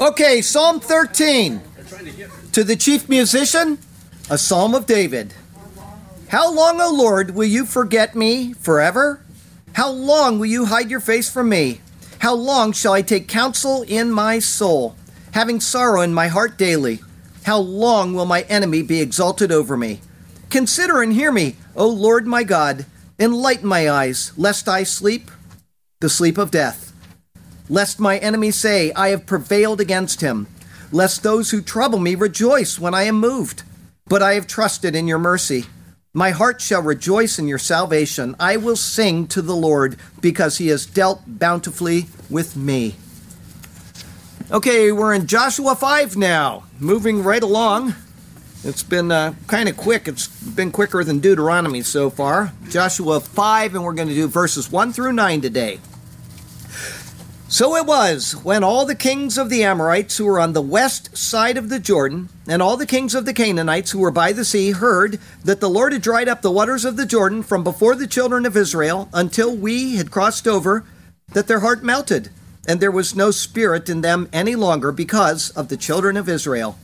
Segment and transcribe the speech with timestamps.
[0.00, 1.60] Okay, Psalm 13.
[2.52, 3.76] To the chief musician,
[4.30, 5.34] a psalm of David.
[6.28, 9.22] How long, O Lord, will you forget me forever?
[9.74, 11.82] How long will you hide your face from me?
[12.20, 14.96] How long shall I take counsel in my soul,
[15.32, 17.00] having sorrow in my heart daily?
[17.42, 20.00] How long will my enemy be exalted over me?
[20.48, 22.86] Consider and hear me, O Lord my God.
[23.18, 25.30] Enlighten my eyes, lest I sleep
[26.00, 26.89] the sleep of death
[27.70, 30.48] lest my enemies say, I have prevailed against him,
[30.90, 33.62] lest those who trouble me rejoice when I am moved.
[34.06, 35.66] But I have trusted in your mercy.
[36.12, 38.34] My heart shall rejoice in your salvation.
[38.40, 42.96] I will sing to the Lord because he has dealt bountifully with me.
[44.50, 47.94] Okay, we're in Joshua 5 now, moving right along.
[48.64, 50.08] It's been uh, kind of quick.
[50.08, 52.52] It's been quicker than Deuteronomy so far.
[52.68, 55.78] Joshua 5, and we're going to do verses 1 through 9 today.
[57.52, 61.18] So it was when all the kings of the Amorites who were on the west
[61.18, 64.44] side of the Jordan, and all the kings of the Canaanites who were by the
[64.44, 67.96] sea, heard that the Lord had dried up the waters of the Jordan from before
[67.96, 70.84] the children of Israel until we had crossed over,
[71.32, 72.30] that their heart melted,
[72.68, 76.78] and there was no spirit in them any longer because of the children of Israel.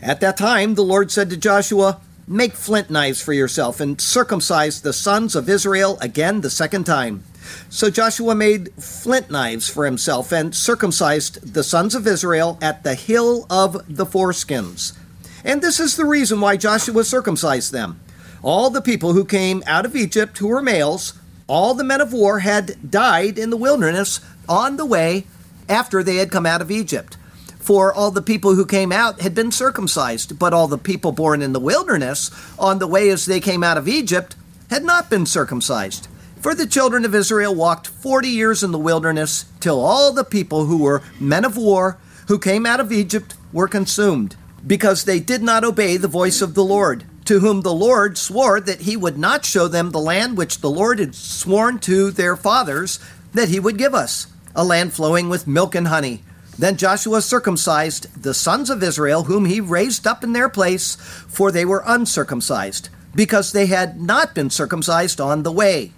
[0.00, 4.80] At that time, the Lord said to Joshua, Make flint knives for yourself, and circumcise
[4.80, 7.24] the sons of Israel again the second time.
[7.68, 12.94] So Joshua made flint knives for himself and circumcised the sons of Israel at the
[12.94, 14.96] hill of the foreskins.
[15.44, 18.00] And this is the reason why Joshua circumcised them.
[18.42, 21.14] All the people who came out of Egypt who were males,
[21.46, 25.26] all the men of war had died in the wilderness on the way
[25.68, 27.16] after they had come out of Egypt.
[27.58, 31.40] For all the people who came out had been circumcised, but all the people born
[31.40, 34.36] in the wilderness on the way as they came out of Egypt
[34.68, 36.08] had not been circumcised.
[36.44, 40.66] For the children of Israel walked forty years in the wilderness, till all the people
[40.66, 41.96] who were men of war,
[42.28, 46.52] who came out of Egypt, were consumed, because they did not obey the voice of
[46.52, 50.36] the Lord, to whom the Lord swore that he would not show them the land
[50.36, 53.00] which the Lord had sworn to their fathers
[53.32, 56.24] that he would give us, a land flowing with milk and honey.
[56.58, 61.50] Then Joshua circumcised the sons of Israel, whom he raised up in their place, for
[61.50, 65.92] they were uncircumcised, because they had not been circumcised on the way.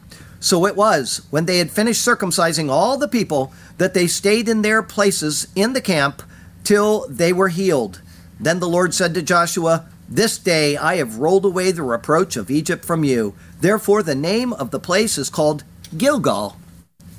[0.46, 4.62] So it was, when they had finished circumcising all the people, that they stayed in
[4.62, 6.22] their places in the camp
[6.62, 8.00] till they were healed.
[8.38, 12.48] Then the Lord said to Joshua, This day I have rolled away the reproach of
[12.48, 13.34] Egypt from you.
[13.60, 15.64] Therefore, the name of the place is called
[15.98, 16.56] Gilgal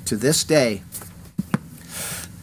[0.06, 0.80] to this day.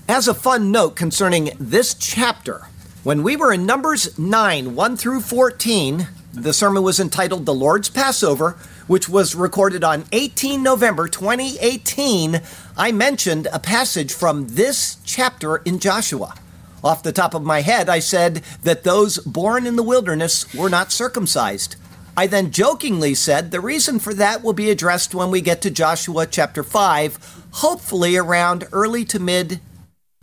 [0.07, 2.68] As a fun note concerning this chapter,
[3.03, 7.90] when we were in Numbers 9 1 through 14, the sermon was entitled The Lord's
[7.90, 8.57] Passover
[8.88, 12.41] which was recorded on 18 November 2018,
[12.78, 16.35] I mentioned a passage from this chapter in Joshua.
[16.84, 20.69] Off the top of my head, I said that those born in the wilderness were
[20.69, 21.78] not circumcised.
[22.16, 25.72] I then jokingly said the reason for that will be addressed when we get to
[25.72, 29.59] Joshua chapter 5, hopefully around early to mid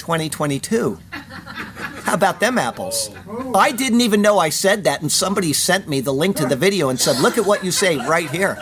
[0.03, 0.99] 2022.
[1.13, 3.09] How about them apples?
[3.55, 6.57] I didn't even know I said that, and somebody sent me the link to the
[6.57, 8.59] video and said, Look at what you say right here.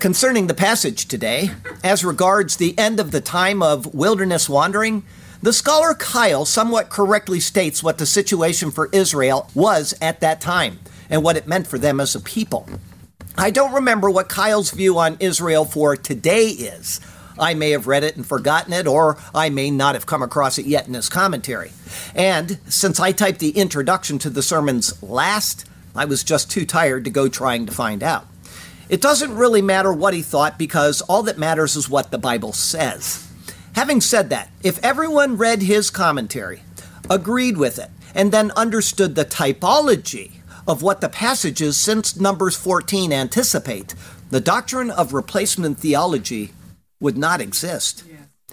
[0.00, 1.52] Concerning the passage today,
[1.84, 5.04] as regards the end of the time of wilderness wandering,
[5.40, 10.80] the scholar Keil somewhat correctly states what the situation for Israel was at that time
[11.08, 12.68] and what it meant for them as a people.
[13.38, 17.00] I don't remember what Keil's view on Israel for today is.
[17.42, 20.58] I may have read it and forgotten it, or I may not have come across
[20.58, 21.72] it yet in his commentary.
[22.14, 27.04] And since I typed the introduction to the sermons last, I was just too tired
[27.04, 28.26] to go trying to find out.
[28.88, 32.52] It doesn't really matter what he thought because all that matters is what the Bible
[32.52, 33.28] says.
[33.74, 36.62] Having said that, if everyone read his commentary,
[37.10, 40.32] agreed with it, and then understood the typology
[40.68, 43.94] of what the passages since Numbers 14 anticipate,
[44.30, 46.52] the doctrine of replacement theology
[47.02, 48.04] would not exist.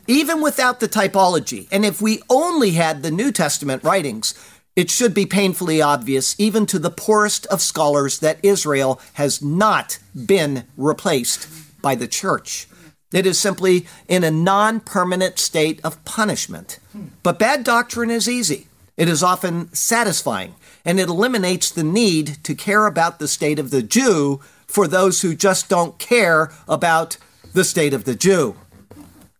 [0.07, 4.33] Even without the typology, and if we only had the New Testament writings,
[4.75, 9.99] it should be painfully obvious, even to the poorest of scholars, that Israel has not
[10.15, 11.47] been replaced
[11.81, 12.67] by the church.
[13.13, 16.79] It is simply in a non permanent state of punishment.
[16.91, 17.05] Hmm.
[17.23, 18.67] But bad doctrine is easy.
[18.97, 23.71] It is often satisfying, and it eliminates the need to care about the state of
[23.71, 27.17] the Jew for those who just don't care about
[27.53, 28.55] the state of the Jew.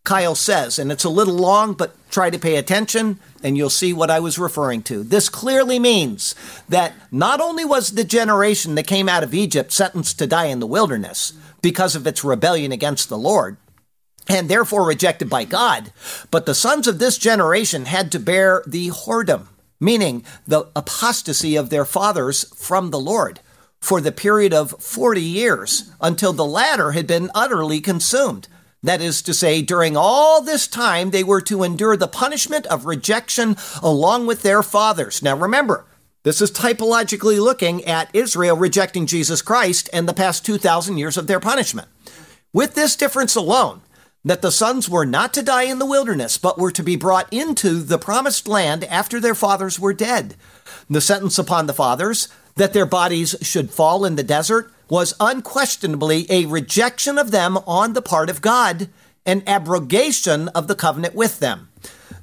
[0.05, 3.93] Keil says, and it's a little long, but try to pay attention and you'll see
[3.93, 5.03] what I was referring to.
[5.03, 6.35] This clearly means
[6.67, 10.59] that not only was the generation that came out of Egypt sentenced to die in
[10.59, 13.57] the wilderness because of its rebellion against the Lord,
[14.27, 15.91] and therefore rejected by God,
[16.31, 19.47] but the sons of this generation had to bear the whoredom,
[19.79, 23.39] meaning the apostasy of their fathers from the Lord,
[23.79, 28.47] for the period of 40 years until the latter had been utterly consumed.
[28.81, 32.85] That is to say, during all this time, they were to endure the punishment of
[32.85, 35.21] rejection along with their fathers.
[35.21, 35.85] Now remember,
[36.23, 41.27] this is typologically looking at Israel rejecting Jesus Christ and the past 2,000 years of
[41.27, 41.87] their punishment.
[42.53, 43.81] With this difference alone,
[44.25, 47.31] that the sons were not to die in the wilderness, but were to be brought
[47.31, 50.35] into the promised land after their fathers were dead.
[50.89, 56.25] The sentence upon the fathers, that their bodies should fall in the desert, was unquestionably
[56.29, 58.89] a rejection of them on the part of God,
[59.25, 61.69] an abrogation of the covenant with them.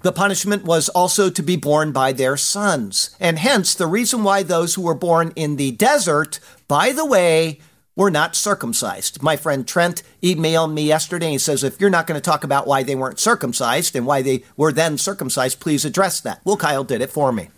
[0.02, 4.42] The punishment was also to be borne by their sons, and hence the reason why
[4.42, 6.38] those who were born in the desert,
[6.68, 7.60] by the way,
[7.96, 9.22] were not circumcised.
[9.22, 12.44] My friend Trent emailed me yesterday and he says, if you're not going to talk
[12.44, 16.42] about why they weren't circumcised and why they were then circumcised, please address that.
[16.44, 17.48] Well, Keil did it for me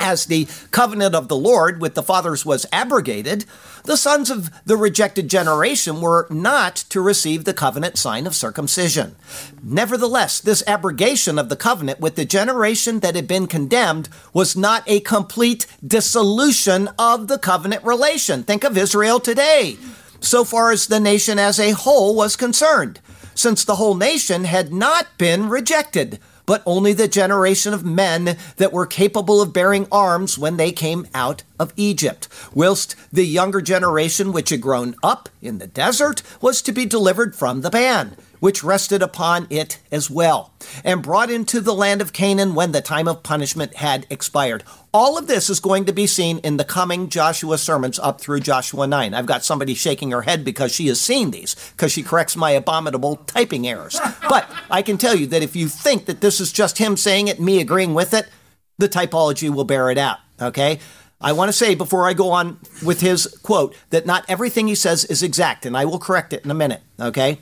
[0.00, 3.44] as the covenant of the Lord with the fathers was abrogated,
[3.84, 9.14] the sons of the rejected generation were not to receive the covenant sign of circumcision.
[9.62, 14.82] Nevertheless, this abrogation of the covenant with the generation that had been condemned was not
[14.86, 18.42] a complete dissolution of the covenant relation.
[18.42, 19.76] Think of Israel today,
[20.20, 23.00] so far as the nation as a whole was concerned,
[23.34, 28.72] since the whole nation had not been rejected but only the generation of men that
[28.72, 34.32] were capable of bearing arms when they came out of Egypt, whilst the younger generation,
[34.32, 38.62] which had grown up in the desert, was to be delivered from the ban which
[38.62, 40.52] rested upon it as well,
[40.84, 44.62] and brought into the land of Canaan when the time of punishment had expired.
[44.92, 48.40] All of this is going to be seen in the coming Joshua sermons up through
[48.40, 49.14] Joshua 9.
[49.14, 52.50] I've got somebody shaking her head because she has seen these, because she corrects my
[52.50, 53.98] abominable typing errors.
[54.28, 57.28] But I can tell you that if you think that this is just him saying
[57.28, 58.28] it me agreeing with it,
[58.76, 60.80] the typology will bear it out, okay?
[61.18, 64.74] I want to say before I go on with his quote that not everything he
[64.74, 67.38] says is exact, and I will correct it in a minute, okay?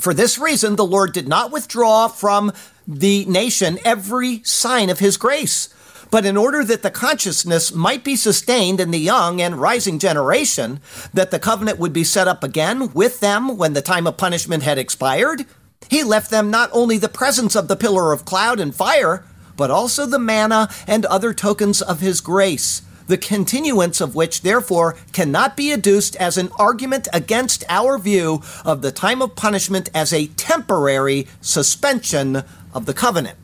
[0.00, 2.52] For this reason, the Lord did not withdraw from
[2.86, 5.68] the nation every sign of his grace.
[6.10, 10.80] But in order that the consciousness might be sustained in the young and rising generation,
[11.12, 14.62] that the covenant would be set up again with them when the time of punishment
[14.62, 15.46] had expired,
[15.88, 19.24] he left them not only the presence of the pillar of cloud and fire,
[19.56, 24.96] but also the manna and other tokens of his grace the continuance of which therefore
[25.12, 30.12] cannot be adduced as an argument against our view of the time of punishment as
[30.12, 32.42] a temporary suspension
[32.72, 33.38] of the covenant.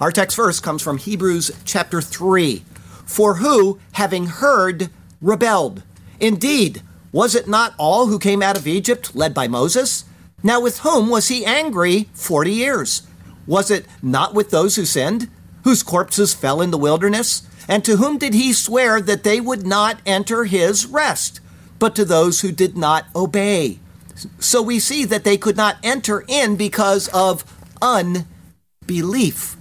[0.00, 2.64] Our text verse comes from Hebrews chapter 3.
[3.04, 4.88] For who, having heard,
[5.20, 5.82] rebelled?
[6.20, 6.82] Indeed,
[7.12, 10.04] was it not all who came out of Egypt led by Moses?
[10.42, 13.02] Now, with whom was he angry forty years?
[13.46, 15.28] Was it not with those who sinned,
[15.64, 17.42] whose corpses fell in the wilderness?
[17.70, 21.38] And to whom did he swear that they would not enter his rest?
[21.78, 23.78] But to those who did not obey.
[24.40, 27.44] So we see that they could not enter in because of
[27.80, 29.56] unbelief.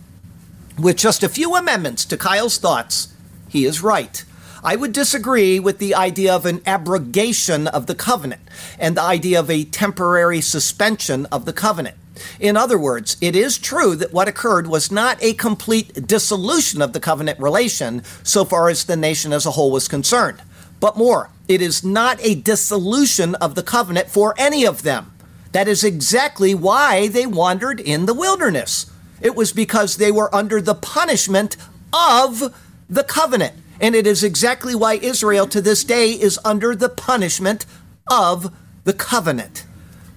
[0.80, 3.14] With just a few amendments to Keil's thoughts,
[3.48, 4.26] he is right.
[4.64, 8.42] I would disagree with the idea of an abrogation of the covenant
[8.80, 11.96] and the idea of a temporary suspension of the covenant.
[12.40, 16.94] In other words, it is true that what occurred was not a complete dissolution of
[16.94, 20.42] the covenant relation so far as the nation as a whole was concerned.
[20.80, 25.12] But more, it is not a dissolution of the covenant for any of them.
[25.52, 28.92] That is exactly why they wandered in the wilderness.
[29.22, 31.58] It was because they were under the punishment
[31.92, 32.56] of
[32.90, 33.56] the covenant.
[33.82, 37.66] And it is exactly why Israel to this day is under the punishment
[38.10, 39.66] of the covenant.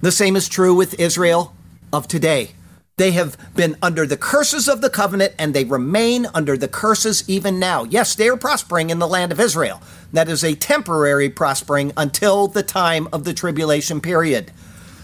[0.01, 1.55] The same is true with Israel
[1.93, 2.51] of today.
[2.97, 7.27] They have been under the curses of the covenant and they remain under the curses
[7.27, 7.85] even now.
[7.85, 9.81] Yes, they are prospering in the land of Israel.
[10.11, 14.51] That is a temporary prospering until the time of the tribulation period.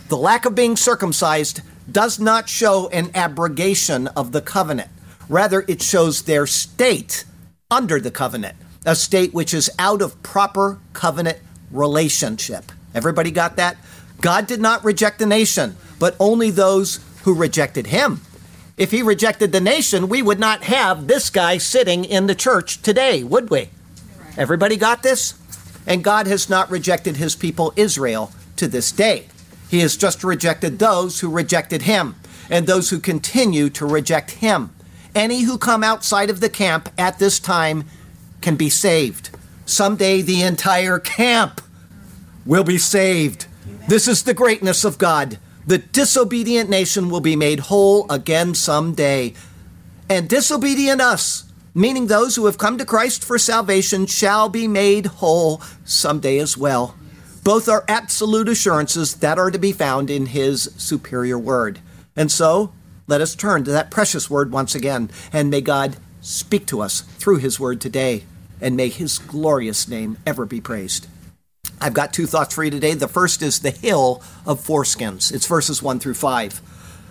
[0.10, 4.90] The lack of being circumcised does not show an abrogation of the covenant.
[5.28, 7.26] Rather, it shows their state
[7.72, 8.56] under the covenant,
[8.86, 11.40] a state which is out of proper covenant
[11.72, 12.72] relationship.
[12.94, 13.78] Everybody got that?
[14.22, 18.22] God did not reject the nation but only those who rejected him.
[18.78, 22.82] If he rejected the nation, we would not have this guy sitting in the church
[22.82, 23.70] today, would we?
[24.38, 25.34] Everybody got this?
[25.86, 29.28] And God has not rejected his people Israel to this day.
[29.70, 32.16] He has just rejected those who rejected him
[32.50, 34.74] and those who continue to reject him.
[35.14, 37.84] Any who come outside of the camp at this time
[38.42, 39.30] can be saved.
[39.66, 41.62] Someday the entire camp
[42.46, 43.46] will be saved.
[43.88, 45.38] This is the greatness of God.
[45.70, 49.36] The disobedient nation will be made whole again someday.
[50.10, 51.44] And disobedient us,
[51.76, 56.58] meaning those who have come to Christ for salvation, shall be made whole someday as
[56.58, 56.96] well.
[57.44, 61.78] Both are absolute assurances that are to be found in His superior word.
[62.16, 62.74] And so,
[63.06, 67.02] let us turn to that precious word once again, and may God speak to us
[67.02, 68.24] through His word today,
[68.60, 71.06] and may His glorious name ever be praised.
[71.82, 72.94] I've got two thoughts for you today.
[72.94, 75.34] The first is the hill of foreskins.
[75.34, 76.62] It's verses 1 through 5.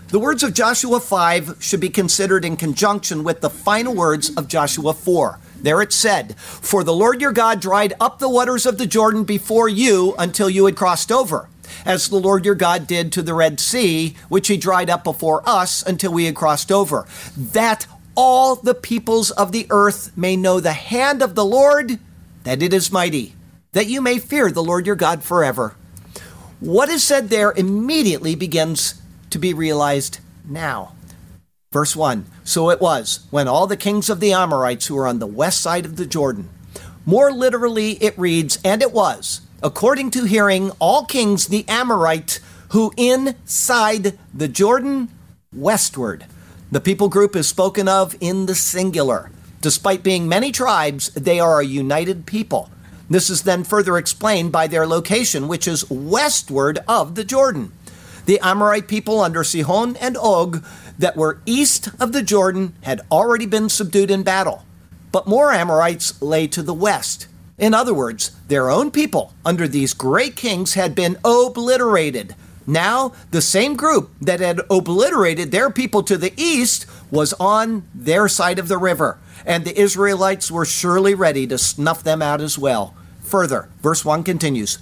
[0.09, 4.49] The words of Joshua 5 should be considered in conjunction with the final words of
[4.49, 5.39] Joshua 4.
[5.61, 9.25] There it said, For the Lord your God dried up the waters of the Jordan
[9.25, 11.49] before you until you had crossed over,
[11.85, 15.43] as the Lord your God did to the Red Sea, which he dried up before
[15.47, 17.07] us until we had crossed over,
[17.37, 21.99] that all the peoples of the earth may know the hand of the Lord,
[22.45, 23.35] that it is mighty
[23.79, 25.77] that you may fear the Lord your God forever.
[26.59, 30.95] What is said there immediately begins to be realized now.
[31.71, 35.21] Verse 1 So it was when all the kings of the Amorites who were on
[35.21, 36.49] the west side of the Jordan,
[37.07, 42.93] more literally it reads, And it was, according to hearing, all kings the Amorite who
[42.97, 45.09] inside the Jordan
[45.55, 46.27] westward.
[46.73, 49.31] The people group is spoken of in the singular.
[49.61, 52.71] Despite being many tribes, they are a united people.
[53.11, 57.73] This is then further explained by their location, which is westward of the Jordan.
[58.27, 60.63] The Amorite people under Sihon and Og
[60.99, 64.65] that were east of the Jordan had already been subdued in battle,
[65.11, 67.27] but more Amorites lay to the west.
[67.57, 72.35] In other words, their own people under these great kings had been obliterated.
[72.67, 78.29] Now, the same group that had obliterated their people to the east was on their
[78.29, 82.59] side of the river, and the Israelites were surely ready to snuff them out as
[82.59, 82.95] well.
[83.29, 84.79] Further, verse 1 continues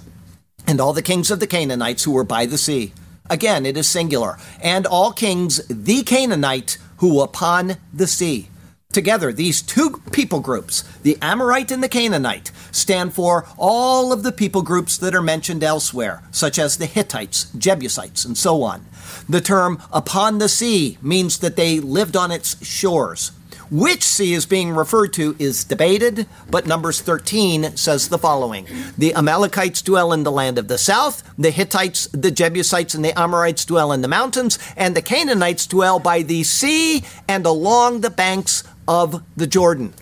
[0.65, 2.93] And all the kings of the Canaanites who were by the sea.
[3.29, 4.37] Again, it is singular.
[4.61, 8.47] And all kings, the Canaanite, who upon the sea.
[8.93, 14.31] Together, these two people groups, the Amorite and the Canaanite, stand for all of the
[14.31, 18.85] people groups that are mentioned elsewhere, such as the Hittites, Jebusites, and so on.
[19.27, 23.33] The term upon the sea means that they lived on its shores.
[23.69, 28.65] Which sea is being referred to is debated, but Numbers 13 says the following
[28.97, 33.17] The Amalekites dwell in the land of the south, the Hittites, the Jebusites, and the
[33.19, 38.09] Amorites dwell in the mountains, and the Canaanites dwell by the sea and along the
[38.09, 39.93] banks of the Jordan.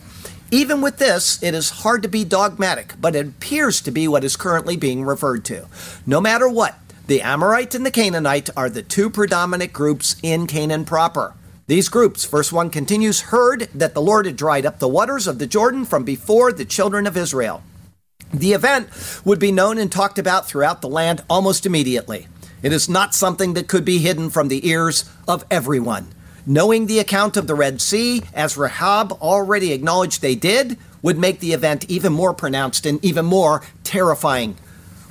[0.52, 4.24] Even with this, it is hard to be dogmatic, but it appears to be what
[4.24, 5.66] is currently being referred to.
[6.06, 10.86] No matter what, the Amorite and the Canaanite are the two predominant groups in Canaan
[10.86, 11.34] proper.
[11.68, 15.40] These groups, verse 1 continues, heard that the Lord had dried up the waters of
[15.40, 17.64] the Jordan from before the children of Israel.
[18.32, 18.90] The event
[19.26, 22.28] would be known and talked about throughout the land almost immediately.
[22.62, 26.14] It is not something that could be hidden from the ears of everyone.
[26.46, 31.40] Knowing the account of the Red Sea, as Rahab already acknowledged they did, would make
[31.40, 34.56] the event even more pronounced and even more terrifying.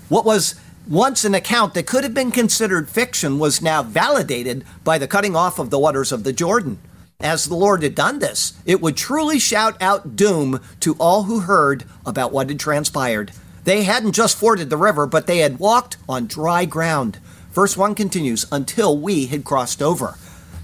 [0.08, 0.54] What was
[0.88, 5.34] once an account that could have been considered fiction was now validated by the cutting
[5.34, 6.78] off of the waters of the Jordan.
[7.20, 11.40] As the Lord had done this, it would truly shout out doom to all who
[11.40, 13.32] heard about what had transpired.
[13.64, 17.18] They hadn't just forded the river, but they had walked on dry ground.
[17.52, 20.16] Verse 1 continues, until we had crossed over.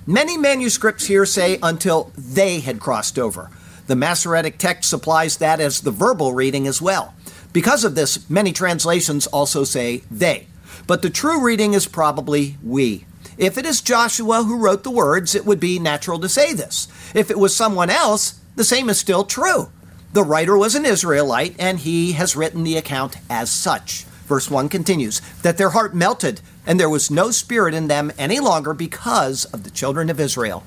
[0.06, 3.50] Many manuscripts here say until they had crossed over.
[3.86, 7.14] The Masoretic text supplies that as the verbal reading as well.
[7.52, 10.46] Because of this, many translations also say they.
[10.86, 13.06] But the true reading is probably we.
[13.36, 16.86] If it is Joshua who wrote the words, it would be natural to say this.
[17.14, 19.70] If it was someone else, the same is still true.
[20.12, 24.04] The writer was an Israelite, and he has written the account as such.
[24.26, 28.38] Verse 1 continues that their heart melted, and there was no spirit in them any
[28.38, 30.62] longer because of the children of Israel.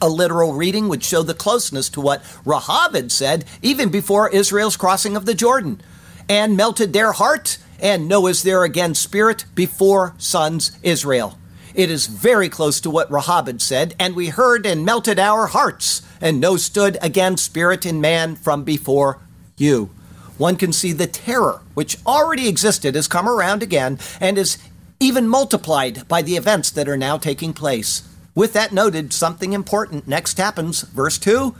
[0.00, 4.76] A literal reading would show the closeness to what Rahab had said even before Israel's
[4.76, 5.80] crossing of the Jordan
[6.28, 11.38] and melted their heart, and no is there again spirit before sons Israel.
[11.74, 16.02] It is very close to what Rahab said, and we heard and melted our hearts,
[16.20, 19.20] and no stood again spirit in man from before
[19.56, 19.90] you.
[20.38, 24.58] One can see the terror which already existed has come around again and is
[25.00, 28.02] even multiplied by the events that are now taking place.
[28.34, 30.82] With that noted, something important next happens.
[30.82, 31.54] Verse 2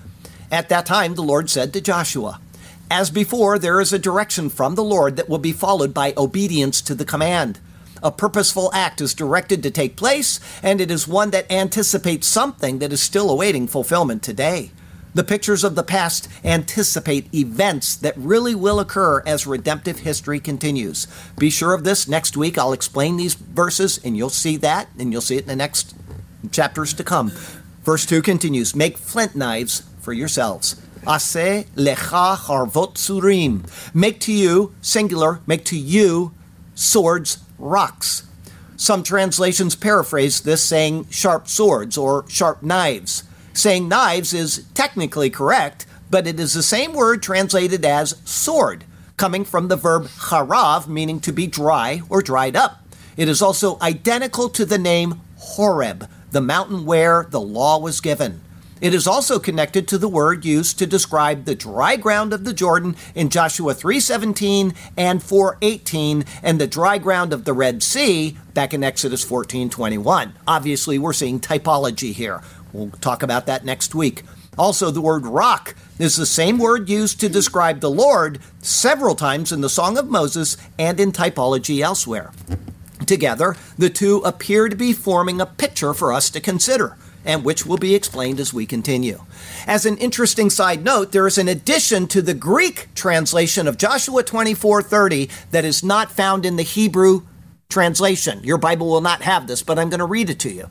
[0.51, 2.41] At that time, the Lord said to Joshua,
[2.91, 6.81] As before, there is a direction from the Lord that will be followed by obedience
[6.83, 7.61] to the command.
[8.03, 12.79] A purposeful act is directed to take place, and it is one that anticipates something
[12.79, 14.71] that is still awaiting fulfillment today.
[15.15, 21.09] The pictures of the past anticipate events that really will occur as redemptive history continues.
[21.37, 22.09] Be sure of this.
[22.09, 25.49] Next week, I'll explain these verses, and you'll see that, and you'll see it in
[25.49, 25.95] the next
[26.53, 27.33] chapters to come.
[27.83, 30.81] Verse 2 continues Make flint knives for yourselves.
[31.07, 33.65] Ase lecha harvot surim.
[33.95, 36.33] Make to you, singular, make to you
[36.75, 38.25] swords, rocks.
[38.77, 43.25] Some translations paraphrase this saying sharp swords or sharp knives.
[43.53, 48.85] Saying knives is technically correct, but it is the same word translated as sword,
[49.17, 52.85] coming from the verb harav, meaning to be dry or dried up.
[53.17, 58.41] It is also identical to the name Horeb, the mountain where the law was given.
[58.81, 62.53] It is also connected to the word used to describe the dry ground of the
[62.53, 68.73] Jordan in Joshua 3:17 and 4:18 and the dry ground of the Red Sea back
[68.73, 70.35] in Exodus 14:21.
[70.47, 72.41] Obviously, we're seeing typology here.
[72.73, 74.23] We'll talk about that next week.
[74.57, 79.51] Also, the word rock is the same word used to describe the Lord several times
[79.51, 82.33] in the Song of Moses and in typology elsewhere.
[83.07, 86.97] Together, the two appear to be forming a picture for us to consider,
[87.29, 89.23] and which will be explained as we continue.
[89.67, 94.25] As an interesting side note, there is an addition to the Greek translation of Joshua
[94.25, 97.23] 24:30 that is not found in the Hebrew
[97.69, 98.41] translation.
[98.43, 100.69] Your Bible will not have this, but I'm going to read it to you.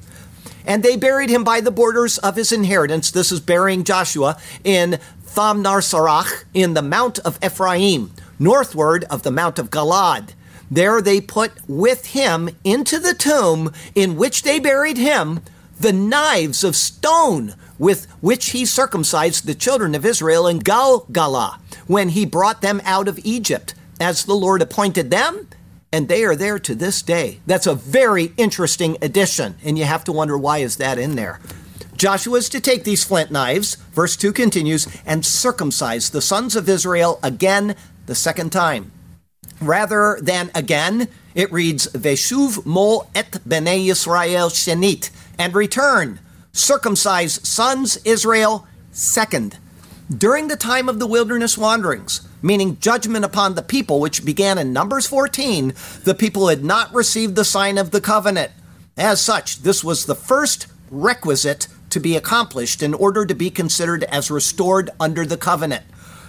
[0.65, 3.11] And they buried him by the borders of his inheritance.
[3.11, 9.31] This is burying Joshua in Thamnar Sarach in the Mount of Ephraim, northward of the
[9.31, 10.29] Mount of Galad.
[10.71, 15.41] There they put with him into the tomb in which they buried him
[15.79, 22.10] the knives of stone with which he circumcised the children of Israel in Galgala when
[22.10, 25.47] he brought them out of Egypt, as the Lord appointed them
[25.91, 27.39] and they are there to this day.
[27.45, 31.39] That's a very interesting addition, and you have to wonder why is that in there.
[31.95, 36.69] Joshua is to take these flint knives, verse 2 continues, and circumcise the sons of
[36.69, 37.75] Israel again
[38.06, 38.91] the second time.
[39.60, 46.19] Rather than again, it reads, Veshuv mo et bnei Yisrael shenit, and return,
[46.52, 49.58] circumcise sons Israel second.
[50.15, 54.71] During the time of the wilderness wanderings, meaning judgment upon the people, which began in
[54.71, 55.73] Numbers 14,
[56.04, 58.52] the people had not received the sign of the covenant.
[58.95, 64.04] As such, this was the first requisite to be accomplished in order to be considered
[64.06, 65.84] as restored under the covenant.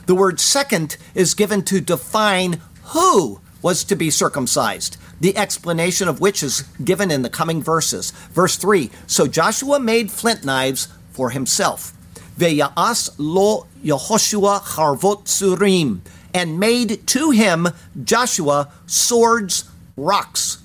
[0.06, 6.20] The word second is given to define who was to be circumcised, the explanation of
[6.20, 8.10] which is given in the coming verses.
[8.32, 11.92] Verse 3 So Joshua made flint knives for himself.
[12.38, 16.00] Ve'ya'as lo Yehoshua harvot surim,
[16.32, 17.68] and made to him
[18.02, 19.64] Joshua swords,
[19.96, 20.58] rocks.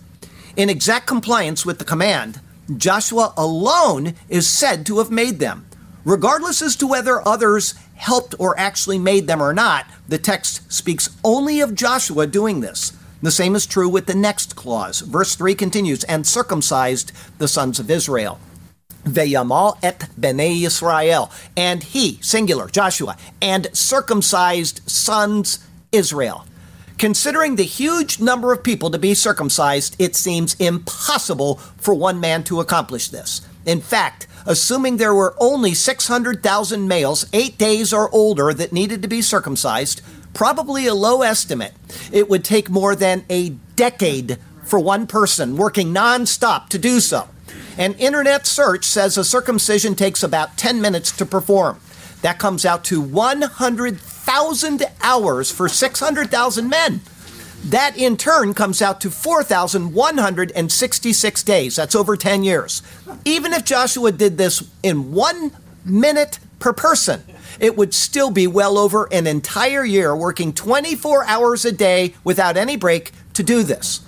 [0.55, 2.39] In exact compliance with the command,
[2.77, 5.65] Joshua alone is said to have made them.
[6.05, 11.09] Regardless as to whether others helped or actually made them or not, the text speaks
[11.23, 12.93] only of Joshua doing this.
[13.21, 14.99] The same is true with the next clause.
[14.99, 18.39] Verse 3 continues, and circumcised the sons of Israel.
[19.05, 26.45] Veyamal et bnei Yisrael, and he, singular, Joshua, and circumcised sons Israel.
[26.97, 32.43] Considering the huge number of people to be circumcised, it seems impossible for one man
[32.43, 33.41] to accomplish this.
[33.65, 39.07] In fact, assuming there were only 600,000 males eight days or older that needed to
[39.07, 40.01] be circumcised,
[40.33, 41.73] probably a low estimate,
[42.11, 47.27] it would take more than a decade for one person working nonstop to do so.
[47.77, 51.79] An internet search says a circumcision takes about 10 minutes to perform.
[52.21, 57.01] That comes out to 100,000 hours for 600,000 men.
[57.65, 61.75] That in turn comes out to 4,166 days.
[61.77, 62.81] That's over 10 years.
[63.23, 65.53] Even if Joshua did this in one
[65.85, 67.23] minute per person,
[67.59, 72.57] it would still be well over an entire year working 24 hours a day without
[72.57, 74.01] any break to do this.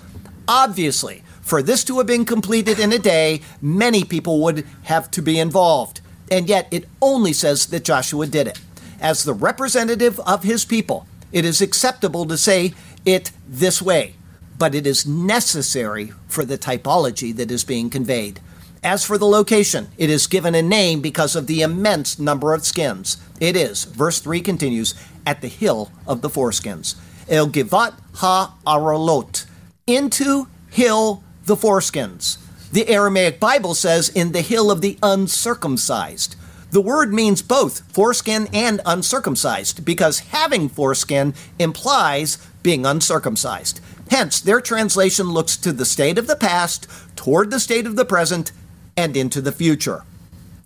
[0.46, 5.22] Obviously, for this to have been completed in a day, many people would have to
[5.22, 6.02] be involved.
[6.30, 8.60] And yet, it only says that Joshua did it.
[9.00, 12.74] As the representative of his people, it is acceptable to say
[13.06, 14.16] it this way,
[14.58, 18.40] but it is necessary for the typology that is being conveyed.
[18.82, 22.66] As for the location, it is given a name because of the immense number of
[22.66, 23.16] skins.
[23.40, 26.94] It is, verse 3 continues, at the hill of the foreskins.
[27.28, 29.46] El Givat ha Aralot,
[29.86, 32.38] into hill the foreskins.
[32.72, 36.36] The Aramaic Bible says, in the hill of the uncircumcised.
[36.70, 43.80] The word means both foreskin and uncircumcised because having foreskin implies being uncircumcised.
[44.10, 48.04] Hence, their translation looks to the state of the past, toward the state of the
[48.04, 48.50] present,
[48.96, 50.02] and into the future.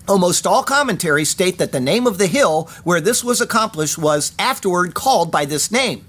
[0.09, 4.33] Almost all commentaries state that the name of the hill where this was accomplished was
[4.39, 6.07] afterward called by this name.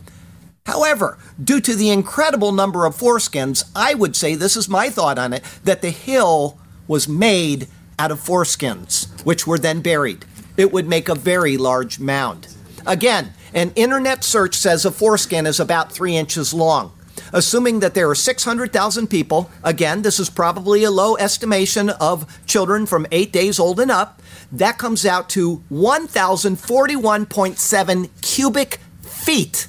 [0.65, 5.19] However, due to the incredible number of foreskins, I would say this is my thought
[5.19, 7.67] on it that the hill was made
[7.99, 10.23] out of foreskins, which were then buried.
[10.55, 12.47] It would make a very large mound.
[12.87, 16.93] Again, an internet search says a foreskin is about three inches long.
[17.33, 22.85] Assuming that there are 600,000 people, again, this is probably a low estimation of children
[22.85, 29.67] from eight days old and up, that comes out to 1,041.7 cubic feet.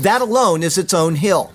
[0.00, 1.52] That alone is its own hill.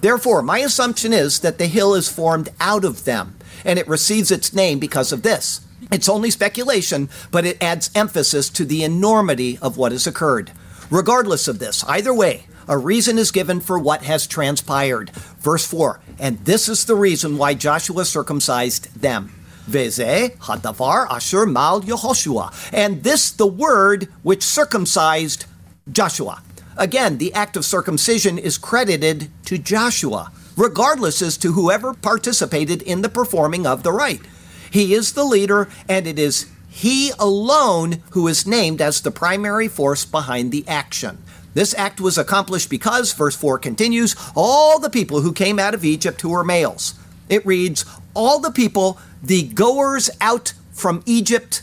[0.00, 4.30] Therefore, my assumption is that the hill is formed out of them, and it receives
[4.30, 5.60] its name because of this.
[5.92, 10.52] It's only speculation, but it adds emphasis to the enormity of what has occurred.
[10.90, 15.10] Regardless of this, either way, a reason is given for what has transpired.
[15.38, 19.32] Verse 4 And this is the reason why Joshua circumcised them.
[19.68, 22.52] Veze hadavar asher mal Yehoshua.
[22.72, 25.46] And this the word which circumcised
[25.90, 26.42] Joshua.
[26.76, 33.02] Again, the act of circumcision is credited to Joshua, regardless as to whoever participated in
[33.02, 34.22] the performing of the rite.
[34.70, 36.46] He is the leader, and it is
[36.80, 41.22] he alone who is named as the primary force behind the action.
[41.52, 45.84] This act was accomplished because, verse 4 continues, all the people who came out of
[45.84, 46.94] Egypt who were males.
[47.28, 51.62] It reads, all the people, the goers out from Egypt,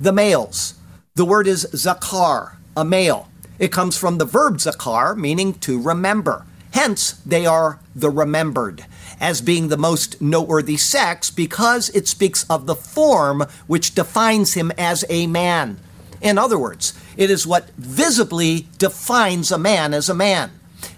[0.00, 0.74] the males.
[1.14, 3.28] The word is zakar, a male.
[3.60, 6.44] It comes from the verb zakar, meaning to remember.
[6.72, 8.84] Hence, they are the remembered,
[9.20, 14.72] as being the most noteworthy sex because it speaks of the form which defines him
[14.78, 15.78] as a man.
[16.20, 20.50] In other words, it is what visibly defines a man as a man.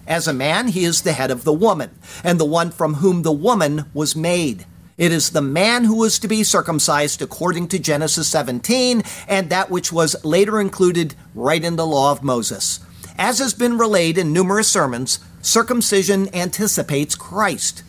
[0.07, 1.91] As a man, he is the head of the woman,
[2.23, 4.65] and the one from whom the woman was made.
[4.97, 9.69] It is the man who was to be circumcised according to Genesis 17, and that
[9.69, 12.81] which was later included right in the law of Moses.
[13.17, 17.83] As has been relayed in numerous sermons, circumcision anticipates Christ.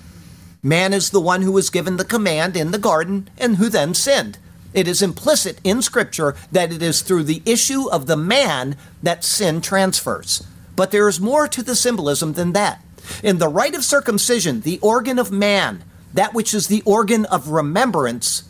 [0.63, 3.95] Man is the one who was given the command in the garden and who then
[3.95, 4.39] sinned.
[4.75, 9.25] It is implicit in Scripture that it is through the issue of the man that
[9.25, 10.47] sin transfers.
[10.77, 12.85] But there is more to the symbolism than that.
[13.23, 17.49] In the rite of circumcision, the organ of man, that which is the organ of
[17.49, 18.45] remembrance,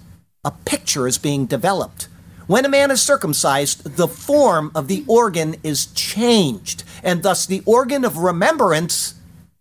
[0.45, 2.09] a picture is being developed.
[2.47, 7.63] When a man is circumcised, the form of the organ is changed, and thus the
[7.65, 9.15] organ of remembrance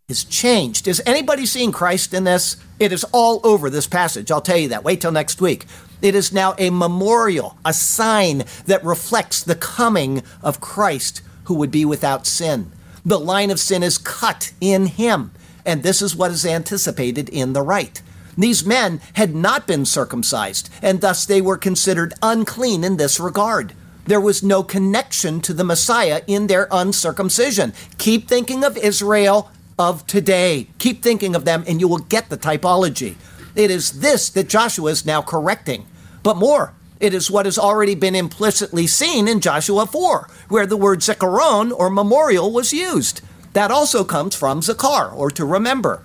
[0.09, 0.87] is changed.
[0.87, 2.57] Is anybody seeing Christ in this?
[2.79, 4.31] It is all over this passage.
[4.31, 4.83] I'll tell you that.
[4.83, 5.65] Wait till next week.
[6.01, 11.71] It is now a memorial, a sign that reflects the coming of Christ who would
[11.71, 12.71] be without sin.
[13.05, 15.31] The line of sin is cut in him,
[15.65, 18.01] and this is what is anticipated in the rite.
[18.37, 23.73] These men had not been circumcised, and thus they were considered unclean in this regard.
[24.05, 27.73] There was no connection to the Messiah in their uncircumcision.
[27.97, 30.67] Keep thinking of Israel of today.
[30.77, 33.15] Keep thinking of them, and you will get the typology.
[33.55, 35.87] It is this that Joshua is now correcting.
[36.21, 40.77] But more, it is what has already been implicitly seen in Joshua 4, where the
[40.77, 43.21] word zikaron or memorial was used.
[43.53, 46.03] That also comes from zakar, or to remember.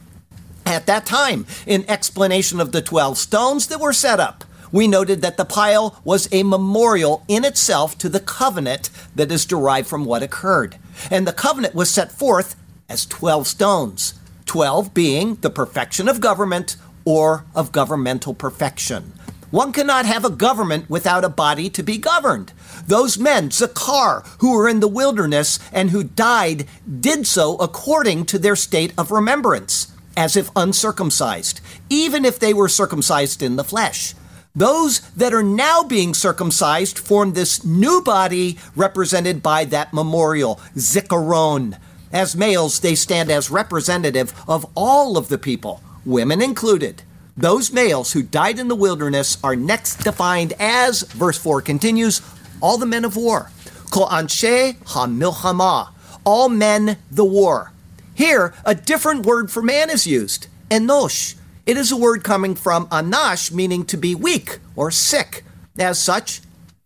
[0.64, 5.20] At that time, in explanation of the 12 stones that were set up, we noted
[5.22, 10.04] that the pile was a memorial in itself to the covenant that is derived from
[10.04, 10.76] what occurred.
[11.10, 12.56] And the covenant was set forth
[12.88, 14.14] as 12 stones,
[14.46, 19.12] 12 being the perfection of government or of governmental perfection.
[19.50, 22.52] One cannot have a government without a body to be governed.
[22.88, 26.66] Those men, Zakar, who were in the wilderness and who died,
[27.00, 32.68] did so according to their state of remembrance, as if uncircumcised, even if they were
[32.68, 34.14] circumcised in the flesh.
[34.56, 41.78] Those that are now being circumcised form this new body represented by that memorial, Zikaron.
[42.14, 47.02] As males, they stand as representative of all of the people, women included.
[47.36, 52.22] Those males who died in the wilderness are next defined as, verse 4 continues,
[52.60, 53.50] all the men of war.
[53.90, 55.92] Kol anshe ha
[56.24, 57.72] all men the war.
[58.14, 61.34] Here, a different word for man is used, enosh.
[61.66, 65.42] It is a word coming from anash, meaning to be weak or sick.
[65.76, 66.42] As such,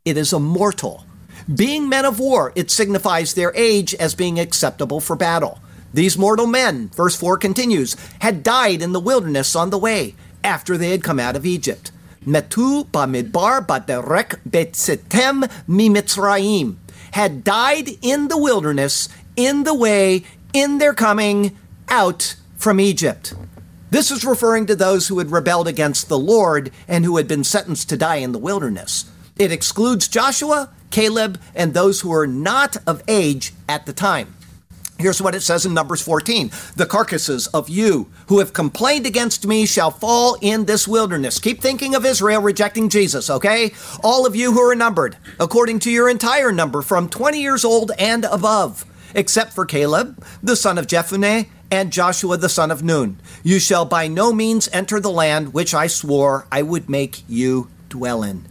[0.06, 1.04] it is a mortal.
[1.54, 5.60] Being men of war, it signifies their age as being acceptable for battle.
[5.94, 10.76] These mortal men, verse 4 continues, had died in the wilderness on the way, after
[10.76, 11.90] they had come out of Egypt.
[12.26, 16.76] Metu bamidbar baderek betsetem mimitzraim
[17.12, 21.56] had died in the wilderness, in the way, in their coming
[21.88, 23.32] out from Egypt.
[23.90, 27.44] This is referring to those who had rebelled against the Lord and who had been
[27.44, 29.06] sentenced to die in the wilderness.
[29.38, 34.34] It excludes Joshua, Caleb, and those who were not of age at the time.
[34.98, 39.46] Here's what it says in Numbers 14 The carcasses of you who have complained against
[39.46, 41.38] me shall fall in this wilderness.
[41.38, 43.72] Keep thinking of Israel rejecting Jesus, okay?
[44.02, 47.92] All of you who are numbered, according to your entire number, from 20 years old
[47.96, 53.20] and above, except for Caleb, the son of Jephunneh, and Joshua the son of Nun.
[53.44, 57.70] You shall by no means enter the land which I swore I would make you
[57.88, 58.47] dwell in.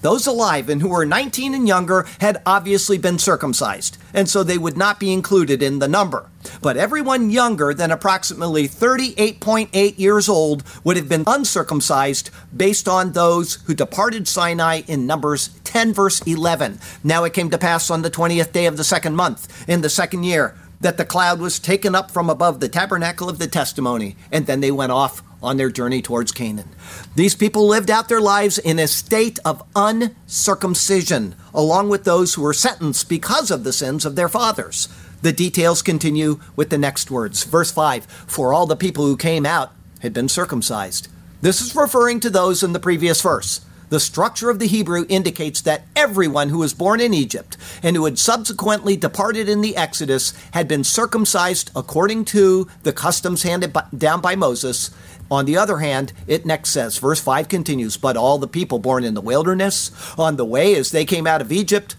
[0.00, 4.58] Those alive and who were 19 and younger had obviously been circumcised, and so they
[4.58, 6.30] would not be included in the number.
[6.62, 13.54] But everyone younger than approximately 38.8 years old would have been uncircumcised based on those
[13.66, 16.78] who departed Sinai in Numbers 10, verse 11.
[17.02, 19.90] Now it came to pass on the 20th day of the second month, in the
[19.90, 24.16] second year, that the cloud was taken up from above the tabernacle of the testimony,
[24.30, 26.68] and then they went off on their journey towards Canaan.
[27.14, 32.42] These people lived out their lives in a state of uncircumcision, along with those who
[32.42, 34.88] were sentenced because of the sins of their fathers.
[35.22, 37.44] The details continue with the next words.
[37.44, 41.08] Verse 5 For all the people who came out had been circumcised.
[41.40, 43.60] This is referring to those in the previous verse.
[43.90, 48.04] The structure of the Hebrew indicates that everyone who was born in Egypt and who
[48.04, 54.20] had subsequently departed in the Exodus had been circumcised according to the customs handed down
[54.20, 54.90] by Moses.
[55.30, 59.04] On the other hand, it next says, verse 5 continues, But all the people born
[59.04, 61.96] in the wilderness, on the way as they came out of Egypt,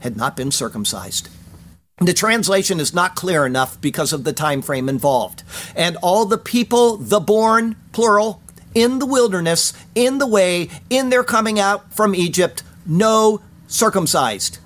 [0.00, 1.28] had not been circumcised.
[1.98, 5.42] The translation is not clear enough because of the time frame involved.
[5.76, 8.42] And all the people, the born, plural,
[8.74, 14.58] in the wilderness, in the way, in their coming out from Egypt, no circumcised.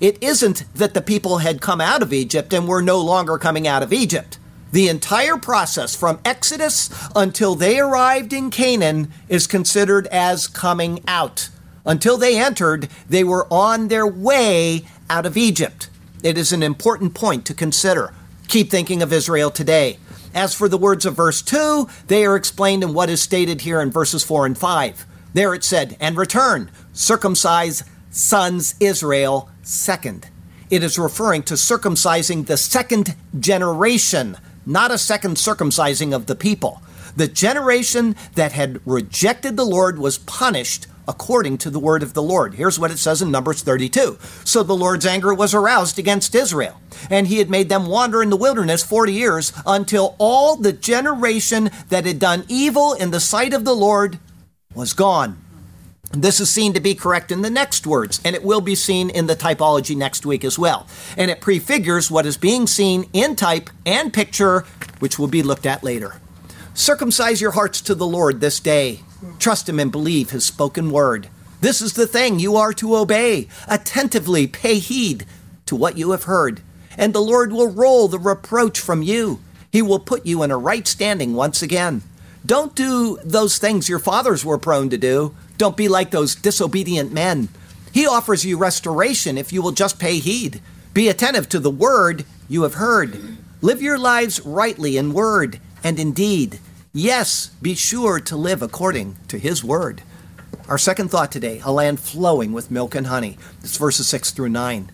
[0.00, 3.68] It isn't that the people had come out of Egypt and were no longer coming
[3.68, 4.38] out of Egypt.
[4.72, 11.50] The entire process from Exodus until they arrived in Canaan is considered as coming out.
[11.84, 15.90] Until they entered, they were on their way out of Egypt.
[16.22, 18.14] It is an important point to consider.
[18.48, 19.98] Keep thinking of Israel today.
[20.34, 23.80] As for the words of verse 2, they are explained in what is stated here
[23.82, 25.06] in verses 4 and 5.
[25.34, 30.28] There it said, And return, circumcise sons Israel second.
[30.70, 36.82] It is referring to circumcising the second generation, not a second circumcising of the people.
[37.16, 42.22] The generation that had rejected the Lord was punished according to the word of the
[42.22, 42.54] Lord.
[42.54, 44.18] Here's what it says in Numbers 32.
[44.44, 48.30] So the Lord's anger was aroused against Israel, and he had made them wander in
[48.30, 53.52] the wilderness 40 years until all the generation that had done evil in the sight
[53.52, 54.18] of the Lord
[54.74, 55.38] was gone.
[56.12, 59.08] This is seen to be correct in the next words, and it will be seen
[59.08, 60.86] in the typology next week as well.
[61.16, 64.66] And it prefigures what is being seen in type and picture,
[64.98, 66.20] which will be looked at later.
[66.74, 69.00] Circumcise your hearts to the Lord this day
[69.38, 71.28] Trust him and believe his spoken word.
[71.60, 73.48] This is the thing you are to obey.
[73.68, 75.24] Attentively pay heed
[75.66, 76.60] to what you have heard,
[76.98, 79.40] and the Lord will roll the reproach from you.
[79.70, 82.02] He will put you in a right standing once again.
[82.44, 85.34] Don't do those things your fathers were prone to do.
[85.62, 87.48] Don't be like those disobedient men.
[87.92, 90.60] He offers you restoration if you will just pay heed.
[90.92, 93.38] Be attentive to the word you have heard.
[93.60, 96.58] Live your lives rightly in word and in deed
[96.92, 100.02] Yes, be sure to live according to His word.
[100.68, 103.38] Our second thought today a land flowing with milk and honey.
[103.62, 104.90] It's verses 6 through 9.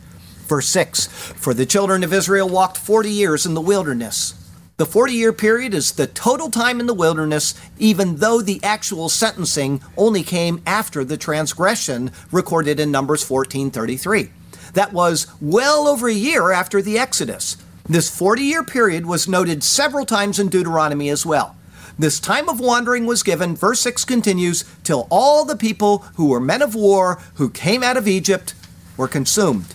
[0.46, 4.34] Verse 6 For the children of Israel walked 40 years in the wilderness.
[4.78, 9.08] The 40 year period is the total time in the wilderness, even though the actual
[9.08, 14.30] sentencing only came after the transgression recorded in Numbers 14:33.
[14.74, 17.56] That was well over a year after the Exodus.
[17.88, 21.56] This 40 year period was noted several times in Deuteronomy as well.
[21.98, 26.38] This time of wandering was given, verse 6 continues, till all the people who were
[26.38, 28.54] men of war who came out of Egypt
[28.96, 29.74] were consumed.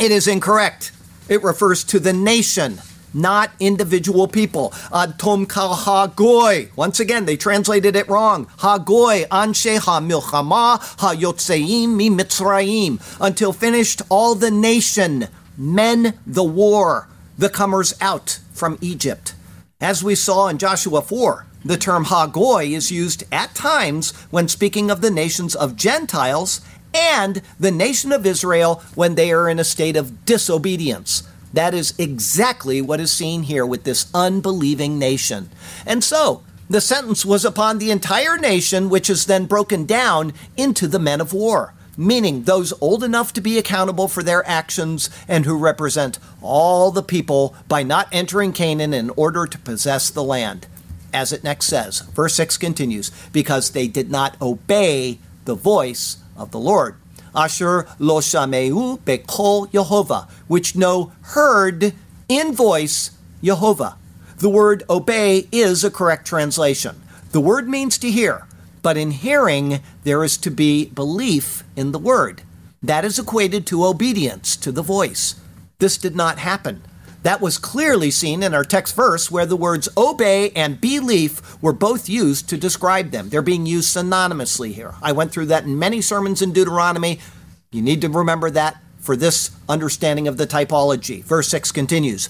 [0.00, 0.90] It is incorrect.
[1.28, 2.80] It refers to the nation,
[3.14, 4.70] not individual people.
[4.92, 6.68] Adtom kal hagoy.
[6.76, 8.46] Once again, they translated it wrong.
[8.58, 13.00] Hagoy anshe ha milchama ha yotzeim mi mitzrayim.
[13.20, 19.34] Until finished, all the nation, men the war, the comers out from Egypt.
[19.80, 24.90] As we saw in Joshua 4, the term Hagoy is used at times when speaking
[24.90, 26.60] of the nations of Gentiles
[26.94, 31.24] and the nation of Israel when they are in a state of disobedience.
[31.56, 35.48] That is exactly what is seen here with this unbelieving nation.
[35.86, 40.88] And so, The sentence was upon the entire nation, which is then broken down into
[40.88, 45.44] the men of war, meaning those old enough to be accountable for their actions and
[45.44, 50.66] who represent all the people by not entering Canaan in order to possess the land.
[51.12, 56.50] As it next says, verse 6 continues, because they did not obey the voice of
[56.50, 56.96] the Lord.
[57.36, 61.92] Asher lo shameu bekol Yehovah, which no heard
[62.28, 63.10] in voice
[63.42, 63.96] Yehovah.
[64.38, 67.02] The word obey is a correct translation.
[67.32, 68.46] The word means to hear,
[68.82, 72.42] but in hearing, there is to be belief in the word.
[72.82, 75.34] That is equated to obedience to the voice.
[75.78, 76.82] This did not happen.
[77.26, 81.72] That was clearly seen in our text verse where the words obey and belief were
[81.72, 83.30] both used to describe them.
[83.30, 84.94] They're being used synonymously here.
[85.02, 87.18] I went through that in many sermons in Deuteronomy.
[87.72, 91.24] You need to remember that for this understanding of the typology.
[91.24, 92.28] Verse 6 continues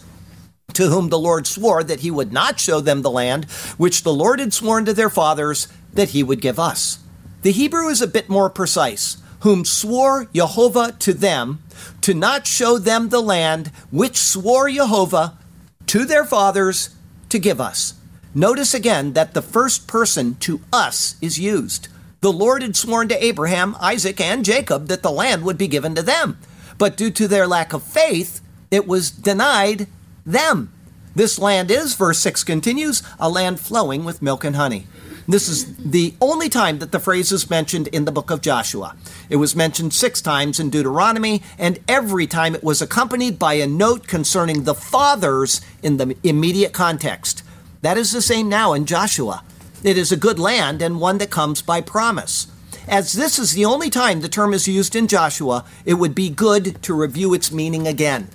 [0.72, 3.44] To whom the Lord swore that he would not show them the land
[3.76, 7.00] which the Lord had sworn to their fathers that he would give us.
[7.42, 9.18] The Hebrew is a bit more precise.
[9.40, 11.62] Whom swore Jehovah to them
[12.00, 15.38] to not show them the land which swore Jehovah
[15.86, 16.90] to their fathers
[17.28, 17.94] to give us.
[18.34, 21.88] Notice again that the first person to us is used.
[22.20, 25.94] The Lord had sworn to Abraham, Isaac, and Jacob that the land would be given
[25.94, 26.38] to them.
[26.78, 29.86] But due to their lack of faith, it was denied
[30.24, 30.72] them.
[31.14, 34.86] This land is, verse 6 continues, a land flowing with milk and honey.
[35.28, 38.94] This is the only time that the phrase is mentioned in the book of Joshua.
[39.28, 43.66] It was mentioned six times in Deuteronomy, and every time it was accompanied by a
[43.66, 47.42] note concerning the fathers in the immediate context.
[47.82, 49.42] That is the same now in Joshua.
[49.82, 52.46] It is a good land and one that comes by promise.
[52.86, 56.30] As this is the only time the term is used in Joshua, it would be
[56.30, 58.28] good to review its meaning again.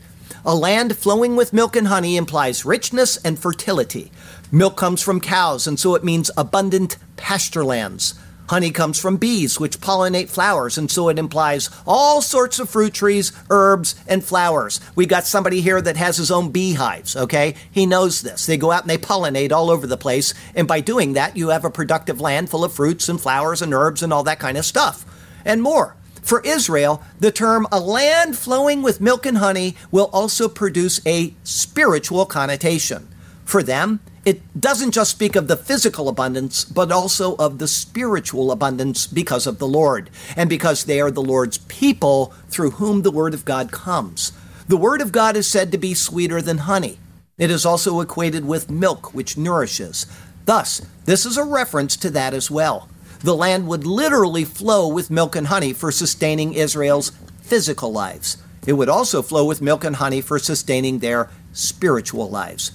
[0.43, 4.11] A land flowing with milk and honey implies richness and fertility.
[4.51, 8.15] Milk comes from cows, and so it means abundant pasture lands.
[8.49, 12.91] Honey comes from bees, which pollinate flowers, and so it implies all sorts of fruit
[12.91, 14.81] trees, herbs, and flowers.
[14.95, 17.53] We got somebody here that has his own beehives, okay?
[17.71, 18.47] He knows this.
[18.47, 21.49] They go out and they pollinate all over the place, and by doing that, you
[21.49, 24.57] have a productive land full of fruits and flowers and herbs and all that kind
[24.57, 25.05] of stuff,
[25.45, 25.95] and more.
[26.21, 31.33] For Israel, the term a land flowing with milk and honey will also produce a
[31.43, 33.07] spiritual connotation.
[33.43, 38.51] For them, it doesn't just speak of the physical abundance, but also of the spiritual
[38.51, 43.11] abundance because of the Lord, and because they are the Lord's people through whom the
[43.11, 44.31] Word of God comes.
[44.67, 46.99] The Word of God is said to be sweeter than honey.
[47.39, 50.05] It is also equated with milk, which nourishes.
[50.45, 52.87] Thus, this is a reference to that as well.
[53.23, 58.37] The land would literally flow with milk and honey for sustaining Israel's physical lives.
[58.65, 62.71] It would also flow with milk and honey for sustaining their spiritual lives.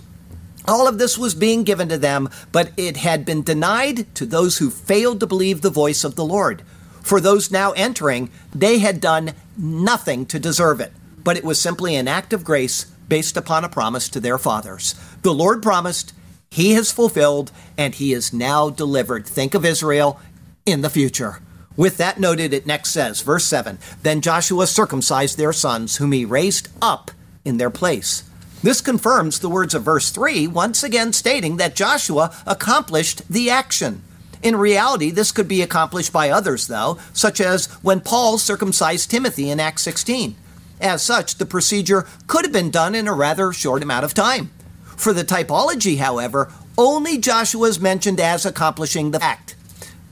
[0.68, 4.58] All of this was being given to them, but it had been denied to those
[4.58, 6.62] who failed to believe the voice of the Lord.
[7.02, 11.94] For those now entering, they had done nothing to deserve it, but it was simply
[11.94, 14.96] an act of grace based upon a promise to their fathers.
[15.22, 16.12] The Lord promised,
[16.50, 19.24] He has fulfilled, and He is now delivered.
[19.24, 20.20] Think of Israel
[20.66, 21.40] in the future.
[21.76, 26.24] With that noted, it next says, verse 7 Then Joshua circumcised their sons, whom he
[26.24, 27.10] raised up
[27.44, 28.24] in their place.
[28.62, 34.02] This confirms the words of verse 3, once again stating that Joshua accomplished the action.
[34.42, 39.50] In reality, this could be accomplished by others, though, such as when Paul circumcised Timothy
[39.50, 40.36] in Acts 16.
[40.80, 44.50] As such, the procedure could have been done in a rather short amount of time.
[44.96, 49.55] For the typology, however, only Joshua is mentioned as accomplishing the act.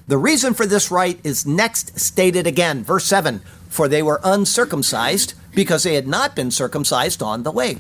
[0.07, 5.33] The reason for this rite is next stated again, verse 7 For they were uncircumcised
[5.55, 7.79] because they had not been circumcised on the way.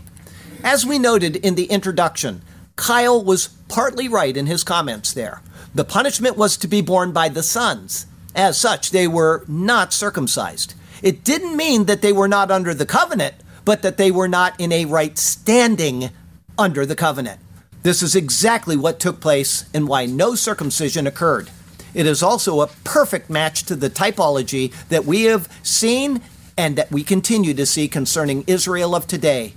[0.62, 2.40] As we noted in the introduction,
[2.76, 5.42] Keil was partly right in his comments there.
[5.74, 8.06] The punishment was to be borne by the sons.
[8.34, 10.74] As such, they were not circumcised.
[11.02, 13.34] It didn't mean that they were not under the covenant,
[13.66, 16.08] but that they were not in a right standing
[16.56, 17.40] under the covenant.
[17.82, 21.50] This is exactly what took place and why no circumcision occurred.
[21.95, 26.21] It is also a perfect match to the typology that we have seen
[26.57, 29.55] and that we continue to see concerning Israel of today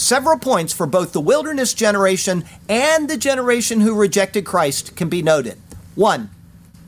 [0.00, 5.20] Several points for both the wilderness generation and the generation who rejected Christ can be
[5.20, 5.58] noted.
[5.94, 6.30] One,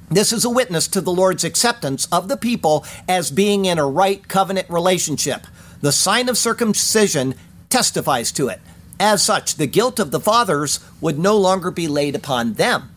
[0.08, 3.86] this is a witness to the Lord's acceptance of the people as being in a
[3.86, 5.46] right covenant relationship.
[5.82, 7.34] The sign of circumcision
[7.68, 8.62] testifies to it.
[8.98, 12.94] As such, the guilt of the fathers would no longer be laid upon them.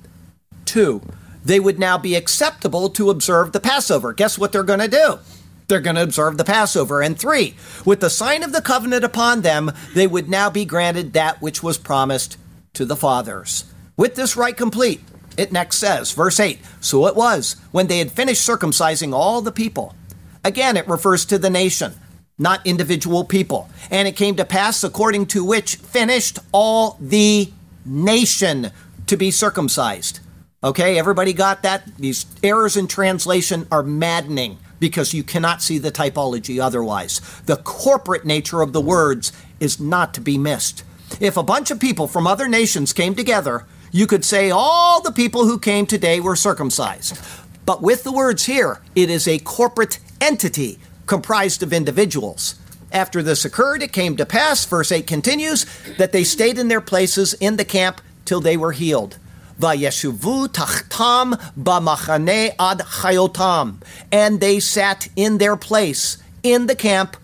[0.63, 1.01] Two,
[1.45, 4.11] they would now be acceptable to observe the Passover.
[4.13, 5.19] Guess what they're going to do?
[5.67, 7.01] they're going to observe the Passover.
[7.01, 11.13] And three, with the sign of the covenant upon them, they would now be granted
[11.13, 12.37] that which was promised
[12.73, 13.65] to the fathers.
[13.97, 15.01] With this rite complete,
[15.37, 19.51] It next says, verse 8 So it was when they had finished circumcising all the
[19.51, 19.95] people.
[20.43, 21.93] Again, it refers to the nation,
[22.37, 23.69] not individual people.
[23.91, 27.51] And it came to pass according to which finished all the
[27.83, 28.71] nation
[29.07, 30.19] to be circumcised.
[30.63, 31.97] Okay, everybody got that?
[31.97, 37.21] These errors in translation are maddening because you cannot see the typology otherwise.
[37.45, 40.83] The corporate nature of the words is not to be missed.
[41.19, 45.11] If a bunch of people from other nations came together, you could say all the
[45.11, 47.17] people who came today were circumcised.
[47.65, 52.55] But with the words here, it is a corporate entity comprised of individuals.
[52.91, 55.65] After this occurred, it came to pass, verse 8 continues,
[55.97, 59.17] that they stayed in their places in the camp till they were healed.
[59.59, 63.81] Vayeshuvu tachtam b'machane ad chayotam.
[64.11, 67.17] And they sat in their place in the camp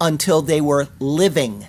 [0.00, 1.66] until they were living.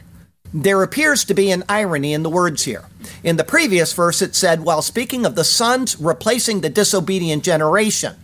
[0.53, 2.85] There appears to be an irony in the words here.
[3.23, 8.15] In the previous verse, it said, while speaking of the sons replacing the disobedient generation,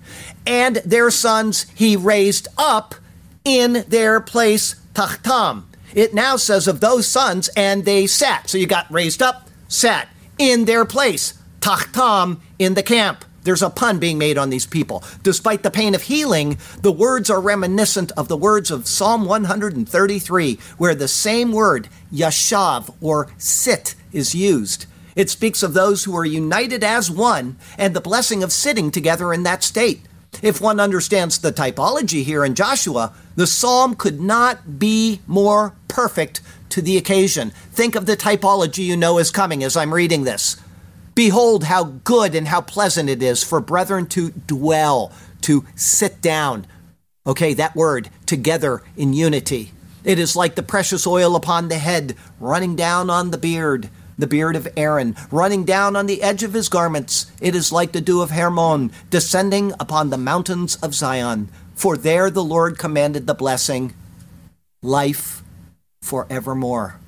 [0.46, 2.96] and their sons he raised up
[3.44, 5.64] in their place, tachtam.
[5.94, 8.50] It now says of those sons, and they sat.
[8.50, 10.08] So you got raised up, sat
[10.38, 13.24] in their place, tachtam, in the camp.
[13.44, 15.02] There's a pun being made on these people.
[15.24, 20.60] Despite the pain of healing, the words are reminiscent of the words of Psalm 133,
[20.78, 24.88] where the same word, yashav, or sit, is used.
[25.16, 29.32] It speaks of those who are united as one and the blessing of sitting together
[29.32, 30.02] in that state.
[30.42, 36.42] If one understands the typology here in Joshua, the psalm could not be more perfect
[36.70, 37.52] to the occasion.
[37.72, 40.58] Think of the typology you know is coming as I'm reading this.
[41.16, 45.12] Behold, how good and how pleasant it is for brethren to dwell,
[45.42, 46.66] to sit down.
[47.26, 49.72] Okay, that word, together in unity.
[50.04, 54.28] It is like the precious oil upon the head, running down on the beard, the
[54.28, 57.32] beard of Aaron, running down on the edge of his garments.
[57.40, 61.50] It is like the dew of Hermon, descending upon the mountains of Zion.
[61.76, 63.94] For there the Lord commanded the blessing,
[64.82, 65.44] life
[66.02, 67.00] forevermore.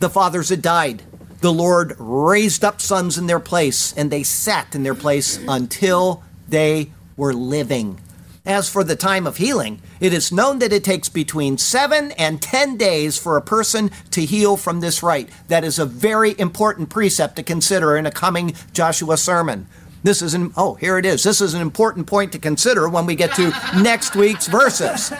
[0.00, 1.02] The fathers had died
[1.40, 6.22] the Lord raised up sons in their place, and they sat in their place until
[6.48, 8.00] they were living.
[8.46, 12.40] As for the time of healing, it is known that it takes between seven and
[12.40, 15.28] ten days for a person to heal from this rite.
[15.48, 19.66] That is a very important precept to consider in a coming Joshua sermon.
[20.02, 21.22] This is an, oh, here it is.
[21.22, 25.12] This is an important point to consider when we get to next week's verses.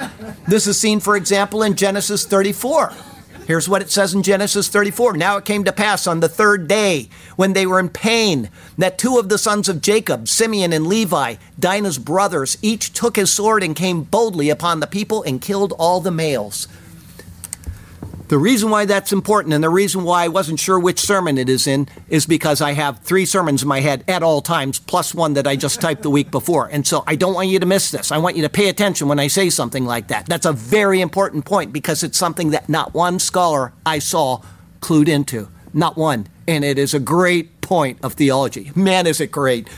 [0.48, 2.92] This is seen, for example, in Genesis 34.
[3.50, 5.16] Here's what it says in Genesis 34.
[5.16, 8.48] Now it came to pass on the third day, when they were in pain,
[8.78, 13.32] that two of the sons of Jacob, Simeon and Levi, Dinah's brothers, each took his
[13.32, 16.68] sword and came boldly upon the people and killed all the males.
[18.30, 21.48] The reason why that's important and the reason why I wasn't sure which sermon it
[21.48, 25.12] is in is because I have three sermons in my head at all times, plus
[25.12, 26.68] one that I just typed the week before.
[26.68, 28.12] And so I don't want you to miss this.
[28.12, 30.26] I want you to pay attention when I say something like that.
[30.26, 34.42] That's a very important point because it's something that not one scholar I saw
[34.78, 35.48] clued into.
[35.74, 36.28] Not one.
[36.46, 38.70] And it is a great point of theology.
[38.76, 39.68] Man, is it great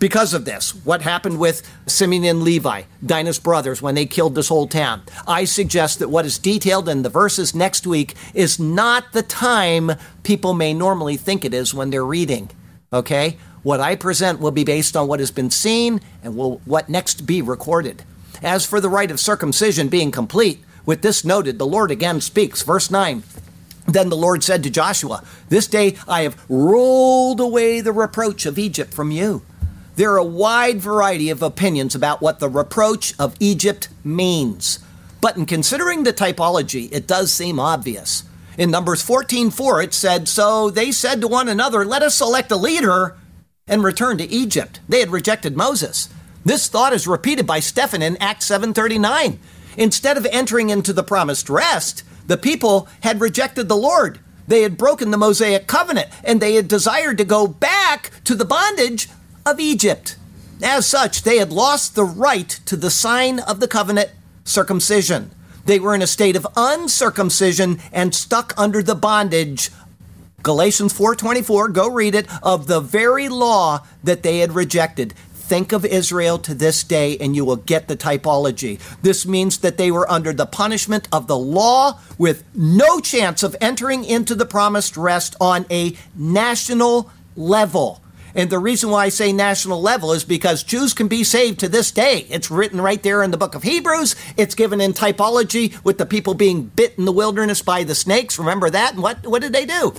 [0.00, 0.74] because of this.
[0.84, 5.02] What happened with Simeon and Levi, Dinah's brothers, when they killed this whole town?
[5.28, 9.92] I suggest that what is detailed in the verses next week is not the time
[10.24, 12.50] people may normally think it is when they're reading.
[12.92, 13.36] Okay?
[13.62, 17.26] What I present will be based on what has been seen and will what next
[17.26, 18.02] be recorded.
[18.42, 22.62] As for the rite of circumcision being complete, with this noted, the Lord again speaks.
[22.62, 23.22] Verse 9.
[23.86, 28.58] Then the Lord said to Joshua, This day I have rolled away the reproach of
[28.58, 29.42] Egypt from you.
[29.96, 34.78] There are a wide variety of opinions about what the reproach of Egypt means.
[35.20, 38.22] But in considering the typology, it does seem obvious.
[38.56, 42.56] In Numbers 14:4 it said, "So they said to one another, let us select a
[42.56, 43.16] leader
[43.66, 46.08] and return to Egypt." They had rejected Moses.
[46.44, 49.38] This thought is repeated by Stephen in Acts 7:39.
[49.76, 54.20] Instead of entering into the promised rest, the people had rejected the Lord.
[54.48, 58.44] They had broken the Mosaic covenant and they had desired to go back to the
[58.44, 59.08] bondage
[59.50, 60.16] of Egypt.
[60.62, 64.10] As such, they had lost the right to the sign of the covenant,
[64.44, 65.30] circumcision.
[65.66, 69.70] They were in a state of uncircumcision and stuck under the bondage
[70.42, 75.12] Galatians 4:24, go read it, of the very law that they had rejected.
[75.34, 78.78] Think of Israel to this day and you will get the typology.
[79.02, 83.56] This means that they were under the punishment of the law with no chance of
[83.60, 88.00] entering into the promised rest on a national level.
[88.34, 91.68] And the reason why I say national level is because Jews can be saved to
[91.68, 92.26] this day.
[92.30, 94.14] It's written right there in the book of Hebrews.
[94.36, 98.38] It's given in typology with the people being bit in the wilderness by the snakes.
[98.38, 98.94] Remember that?
[98.94, 99.94] And what, what did they do?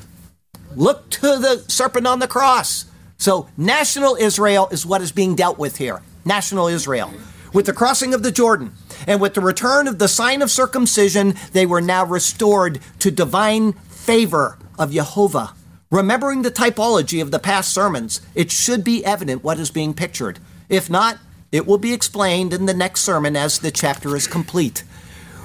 [0.75, 2.85] Look to the serpent on the cross.
[3.17, 6.01] So, national Israel is what is being dealt with here.
[6.25, 7.13] National Israel.
[7.53, 8.73] With the crossing of the Jordan
[9.05, 13.73] and with the return of the sign of circumcision, they were now restored to divine
[13.73, 15.53] favor of Jehovah.
[15.91, 20.39] Remembering the typology of the past sermons, it should be evident what is being pictured.
[20.69, 21.17] If not,
[21.51, 24.85] it will be explained in the next sermon as the chapter is complete.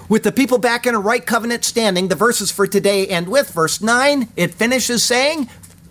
[0.08, 3.50] With the people back in a right covenant standing, the verses for today end with
[3.50, 4.28] verse 9.
[4.36, 5.48] It finishes saying,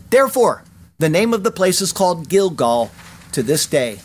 [0.09, 0.63] Therefore,
[0.99, 2.91] the name of the place is called Gilgal
[3.33, 3.99] to this day.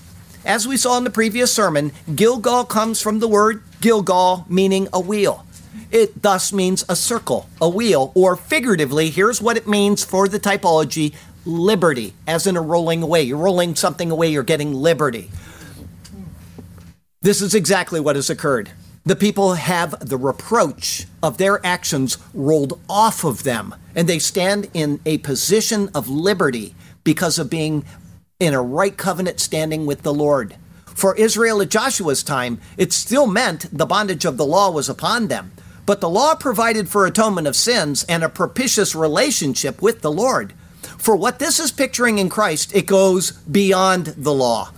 [0.44, 4.98] As we saw in the previous sermon, Gilgal comes from the word Gilgal, meaning a
[4.98, 5.46] wheel.
[5.90, 10.40] It thus means a circle, a wheel, or figuratively, here's what it means for the
[10.40, 11.14] typology
[11.44, 13.22] liberty, as in a rolling away.
[13.22, 15.30] You're rolling something away, you're getting liberty.
[17.22, 18.70] This is exactly what has occurred.
[19.04, 24.68] The people have the reproach of their actions rolled off of them, and they stand
[24.74, 27.84] in a position of liberty because of being
[28.38, 30.56] in a right covenant standing with the Lord.
[30.86, 35.28] For Israel at Joshua's time, it still meant the bondage of the law was upon
[35.28, 35.52] them.
[35.90, 40.52] But the law provided for atonement of sins and a propitious relationship with the Lord.
[40.98, 44.70] For what this is picturing in Christ, it goes beyond the law.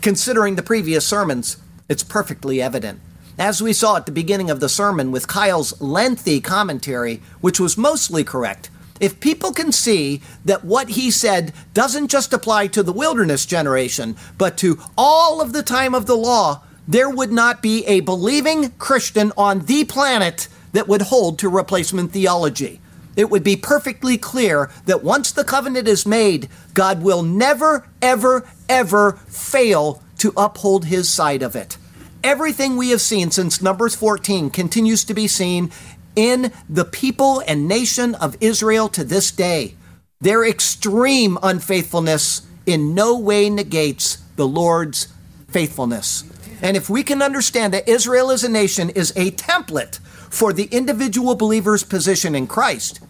[0.00, 1.58] Considering the previous sermons,
[1.88, 2.98] it's perfectly evident.
[3.38, 7.78] As we saw at the beginning of the sermon with Keil's lengthy commentary, which was
[7.78, 12.92] mostly correct, if people can see that what he said doesn't just apply to the
[12.92, 17.86] wilderness generation, but to all of the time of the law, there would not be
[17.86, 22.80] a believing Christian on the planet that would hold to replacement theology.
[23.16, 28.46] It would be perfectly clear that once the covenant is made, God will never, ever,
[28.68, 31.78] ever fail to uphold his side of it.
[32.22, 35.70] Everything we have seen since Numbers 14 continues to be seen
[36.14, 39.76] in the people and nation of Israel to this day.
[40.20, 45.08] Their extreme unfaithfulness in no way negates the Lord's
[45.48, 46.24] faithfulness.
[46.60, 50.00] And if we can understand that Israel as a nation is a template
[50.30, 53.00] for the individual believer's position in Christ,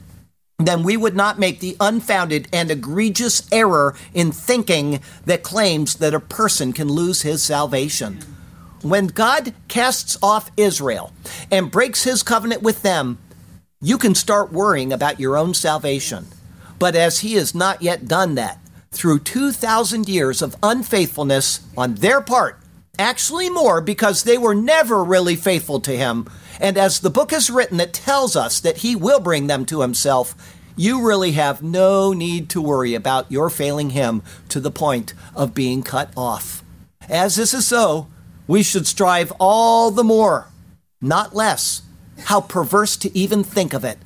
[0.59, 6.15] then we would not make the unfounded and egregious error in thinking that claims that
[6.15, 8.21] a person can lose his salvation.
[8.83, 11.13] When God casts off Israel
[11.51, 13.19] and breaks his covenant with them,
[13.81, 16.27] you can start worrying about your own salvation.
[16.79, 18.59] But as he has not yet done that,
[18.91, 22.59] through 2,000 years of unfaithfulness on their part,
[22.99, 26.29] actually more because they were never really faithful to him,
[26.61, 29.81] and as the book is written, it tells us that he will bring them to
[29.81, 30.35] himself,
[30.77, 35.55] you really have no need to worry about your failing him to the point of
[35.55, 36.63] being cut off.
[37.09, 38.09] As this is so,
[38.47, 40.49] we should strive all the more,
[41.01, 41.83] not less.
[42.25, 43.99] How perverse to even think of it,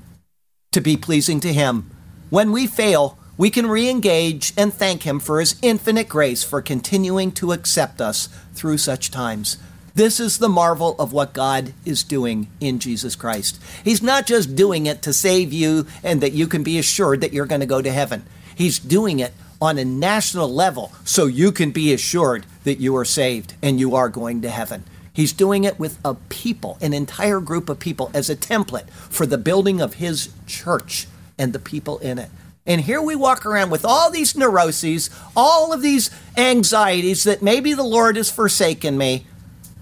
[0.73, 1.91] to be pleasing to Him.
[2.29, 6.61] When we fail, we can re engage and thank Him for His infinite grace for
[6.61, 9.59] continuing to accept us through such times.
[9.95, 13.61] This is the marvel of what God is doing in Jesus Christ.
[13.85, 17.33] He's not just doing it to save you and that you can be assured that
[17.33, 18.25] you're going to go to heaven.
[18.55, 23.05] He's doing it on a national level so you can be assured that you are
[23.05, 24.85] saved and you are going to heaven.
[25.13, 29.27] He's doing it with a people, an entire group of people, as a template for
[29.27, 32.31] the building of his church and the people in it.
[32.67, 37.75] And here we walk around with all these neuroses, all of these anxieties that maybe
[37.75, 39.27] the Lord has forsaken me.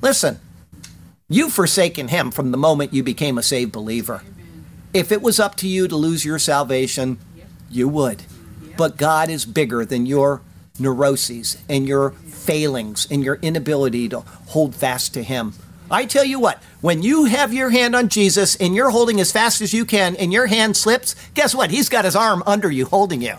[0.01, 0.39] Listen,
[1.29, 4.23] you've forsaken him from the moment you became a saved believer.
[4.95, 7.19] If it was up to you to lose your salvation,
[7.71, 8.23] you would.
[8.77, 10.41] But God is bigger than your
[10.79, 15.55] neuroses and your failings and your inability to hold fast to Him.
[15.91, 19.33] I tell you what, when you have your hand on Jesus and you're holding as
[19.33, 21.71] fast as you can and your hand slips, guess what?
[21.71, 23.35] He's got his arm under you holding you.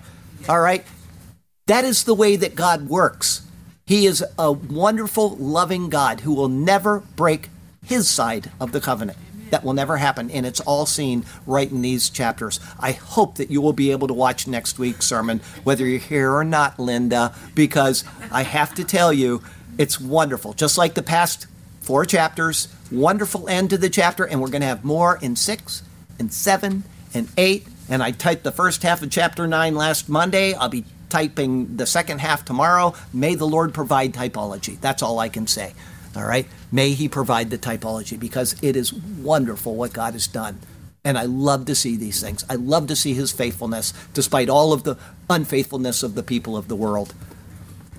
[0.47, 0.83] All right?
[1.67, 3.45] That is the way that God works.
[3.89, 7.49] He is a wonderful, loving God who will never break
[7.83, 9.17] his side of the covenant.
[9.49, 12.59] That will never happen, and it's all seen right in these chapters.
[12.79, 16.31] I hope that you will be able to watch next week's sermon, whether you're here
[16.31, 19.41] or not, Linda, because I have to tell you,
[19.79, 20.53] it's wonderful.
[20.53, 21.47] Just like the past
[21.81, 25.81] four chapters, wonderful end to the chapter, and we're going to have more in six
[26.19, 26.83] and seven
[27.15, 27.65] and eight.
[27.89, 30.53] And I typed the first half of chapter nine last Monday.
[30.53, 32.93] I'll be typing the second half tomorrow.
[33.13, 34.79] May the Lord provide typology.
[34.79, 35.73] That's all I can say.
[36.15, 36.47] All right?
[36.71, 40.59] May He provide the typology because it is wonderful what God has done.
[41.03, 42.43] And I love to see these things.
[42.49, 44.97] I love to see His faithfulness despite all of the
[45.29, 47.13] unfaithfulness of the people of the world.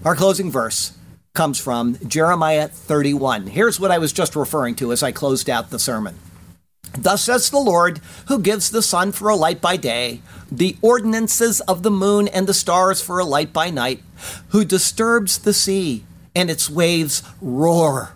[0.05, 0.97] Our closing verse
[1.35, 3.49] comes from Jeremiah 31.
[3.49, 6.17] Here's what I was just referring to as I closed out the sermon.
[7.01, 10.20] Thus says the Lord, who gives the sun for a light by day,
[10.51, 14.03] the ordinances of the moon and the stars for a light by night,
[14.49, 16.05] who disturbs the sea
[16.35, 18.12] and its waves roar.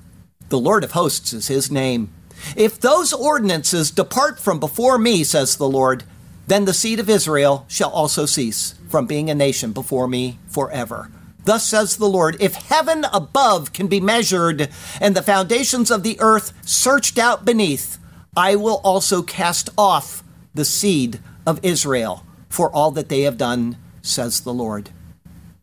[0.49, 2.13] The Lord of hosts is his name.
[2.57, 6.05] If those ordinances depart from before me, says the Lord,
[6.47, 11.11] then the seed of Israel shall also cease from being a nation before me forever.
[11.45, 14.69] Thus says the Lord, if heaven above can be measured
[15.01, 17.99] and the foundations of the earth searched out beneath,
[18.37, 20.25] I will also cast off
[20.55, 24.91] the seed of Israel for all that they have done, says the Lord.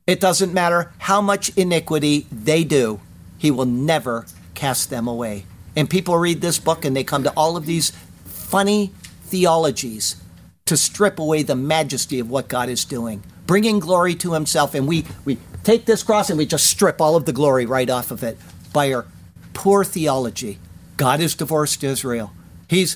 [0.08, 3.00] It doesn't matter how much iniquity they do,
[3.38, 5.46] He will never cast them away.
[5.76, 7.92] And people read this book and they come to all of these
[8.26, 8.92] funny
[9.24, 10.22] theologies
[10.66, 14.74] to strip away the majesty of what God is doing, bringing glory to Himself.
[14.76, 17.90] And we, we take this cross and we just strip all of the glory right
[17.90, 18.38] off of it
[18.74, 19.06] by our
[19.54, 20.60] poor theology.
[20.98, 22.32] God has divorced Israel.
[22.72, 22.96] He's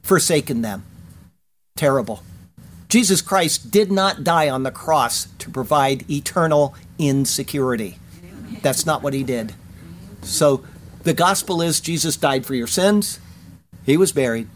[0.00, 0.82] forsaken them.
[1.76, 2.22] Terrible.
[2.88, 7.98] Jesus Christ did not die on the cross to provide eternal insecurity.
[8.62, 9.52] That's not what he did.
[10.22, 10.64] So
[11.02, 13.20] the gospel is Jesus died for your sins,
[13.84, 14.48] he was buried,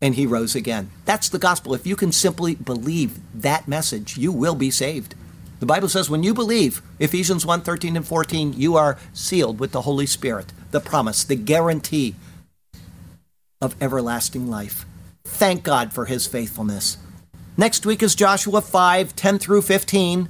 [0.00, 0.92] and he rose again.
[1.04, 1.74] That's the gospel.
[1.74, 5.16] If you can simply believe that message, you will be saved.
[5.58, 9.72] The Bible says when you believe, Ephesians 1 13 and 14, you are sealed with
[9.72, 12.14] the Holy Spirit, the promise, the guarantee
[13.64, 14.84] of everlasting life.
[15.24, 16.98] Thank God for his faithfulness.
[17.56, 20.28] Next week is Joshua 5 10 through 15.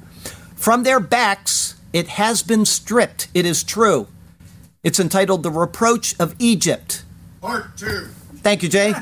[0.54, 4.06] From their backs it has been stripped, it is true.
[4.82, 7.04] It's entitled The Reproach of Egypt.
[7.40, 8.06] Part 2.
[8.36, 8.92] Thank you, Jay.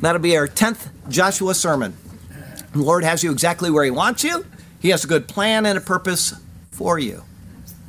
[0.00, 1.96] That'll be our 10th Joshua sermon.
[2.72, 4.44] The Lord has you exactly where He wants you.
[4.80, 6.34] He has a good plan and a purpose
[6.70, 7.24] for you.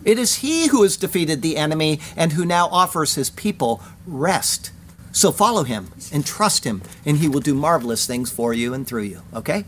[0.05, 4.71] It is He who has defeated the enemy and who now offers His people rest.
[5.15, 8.85] So follow him and trust him, and he will do marvelous things for you and
[8.85, 9.21] through you.
[9.33, 9.63] Okay?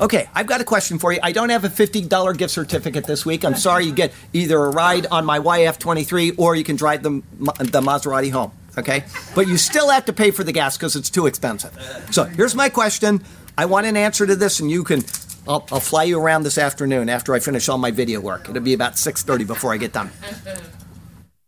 [0.00, 1.20] Okay, I've got a question for you.
[1.22, 3.44] I don't have a $50 gift certificate this week.
[3.44, 7.22] I'm sorry you get either a ride on my YF23 or you can drive the,
[7.40, 8.50] the Maserati home.
[8.76, 9.04] Okay?
[9.36, 11.72] But you still have to pay for the gas because it's too expensive.
[12.10, 13.24] So here's my question.
[13.56, 15.04] I want an answer to this, and you can.
[15.48, 18.50] I'll, I'll fly you around this afternoon after I finish all my video work.
[18.50, 20.10] It'll be about 6:30 before I get done.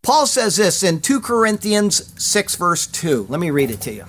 [0.08, 3.26] Paul says this in 2 Corinthians 6, verse 2.
[3.28, 4.06] Let me read it to you.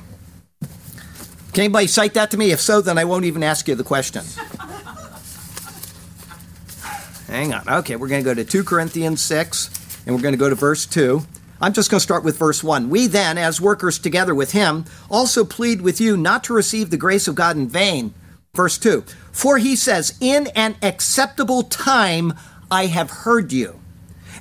[1.52, 2.52] Can anybody cite that to me?
[2.52, 4.24] If so, then I won't even ask you the question.
[7.28, 7.68] Hang on.
[7.68, 10.56] Okay, we're going to go to 2 Corinthians 6, and we're going to go to
[10.56, 11.22] verse 2.
[11.60, 12.90] I'm just going to start with verse 1.
[12.90, 16.98] We then, as workers together with him, also plead with you not to receive the
[16.98, 18.14] grace of God in vain.
[18.54, 22.36] Verse 2 For he says, In an acceptable time
[22.72, 23.79] I have heard you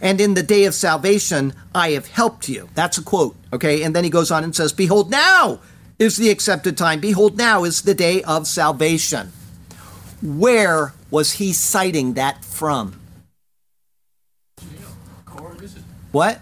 [0.01, 2.69] and in the day of salvation I have helped you.
[2.75, 3.83] That's a quote, okay?
[3.83, 5.61] And then he goes on and says, Behold, now
[5.99, 7.01] is the accepted time.
[7.01, 9.33] Behold, now is the day of salvation.
[10.23, 13.01] Where was he citing that from?
[16.13, 16.41] What?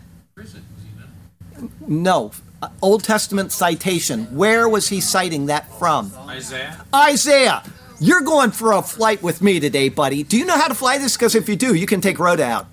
[1.86, 2.32] No.
[2.80, 4.34] Old Testament citation.
[4.36, 6.12] Where was he citing that from?
[6.28, 6.84] Isaiah.
[6.94, 7.62] Isaiah.
[8.00, 10.22] You're going for a flight with me today, buddy.
[10.22, 11.16] Do you know how to fly this?
[11.16, 12.66] Because if you do, you can take Rhoda out.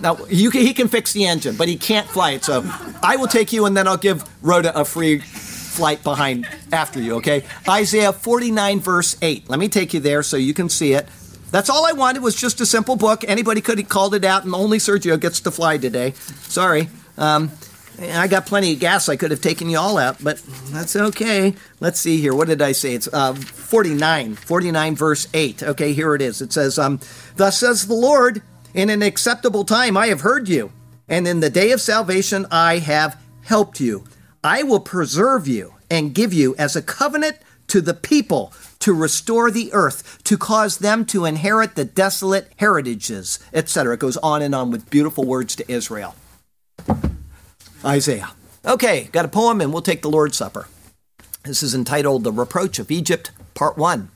[0.00, 2.44] Now you can, he can fix the engine, but he can't fly it.
[2.44, 2.64] So
[3.02, 7.14] I will take you, and then I'll give Rhoda a free flight behind after you.
[7.16, 7.44] Okay?
[7.68, 9.48] Isaiah 49 verse 8.
[9.48, 11.06] Let me take you there so you can see it.
[11.50, 13.24] That's all I wanted was just a simple book.
[13.26, 16.12] Anybody could have called it out, and only Sergio gets to fly today.
[16.42, 16.88] Sorry.
[17.16, 17.50] Um,
[18.00, 19.08] I got plenty of gas.
[19.08, 20.40] I could have taken you all out, but
[20.70, 21.54] that's okay.
[21.80, 22.34] Let's see here.
[22.34, 22.94] What did I say?
[22.94, 25.62] It's uh, 49, 49 verse 8.
[25.64, 26.40] Okay, here it is.
[26.40, 27.00] It says, um,
[27.36, 28.42] Thus says the Lord,
[28.72, 30.70] in an acceptable time I have heard you,
[31.08, 34.04] and in the day of salvation I have helped you.
[34.44, 37.38] I will preserve you and give you as a covenant
[37.68, 43.40] to the people to restore the earth, to cause them to inherit the desolate heritages,
[43.52, 43.94] etc.
[43.94, 46.14] It goes on and on with beautiful words to Israel.
[47.88, 48.32] Isaiah.
[48.66, 50.68] Okay, got a poem, and we'll take the Lord's Supper.
[51.44, 54.10] This is entitled The Reproach of Egypt, Part 1.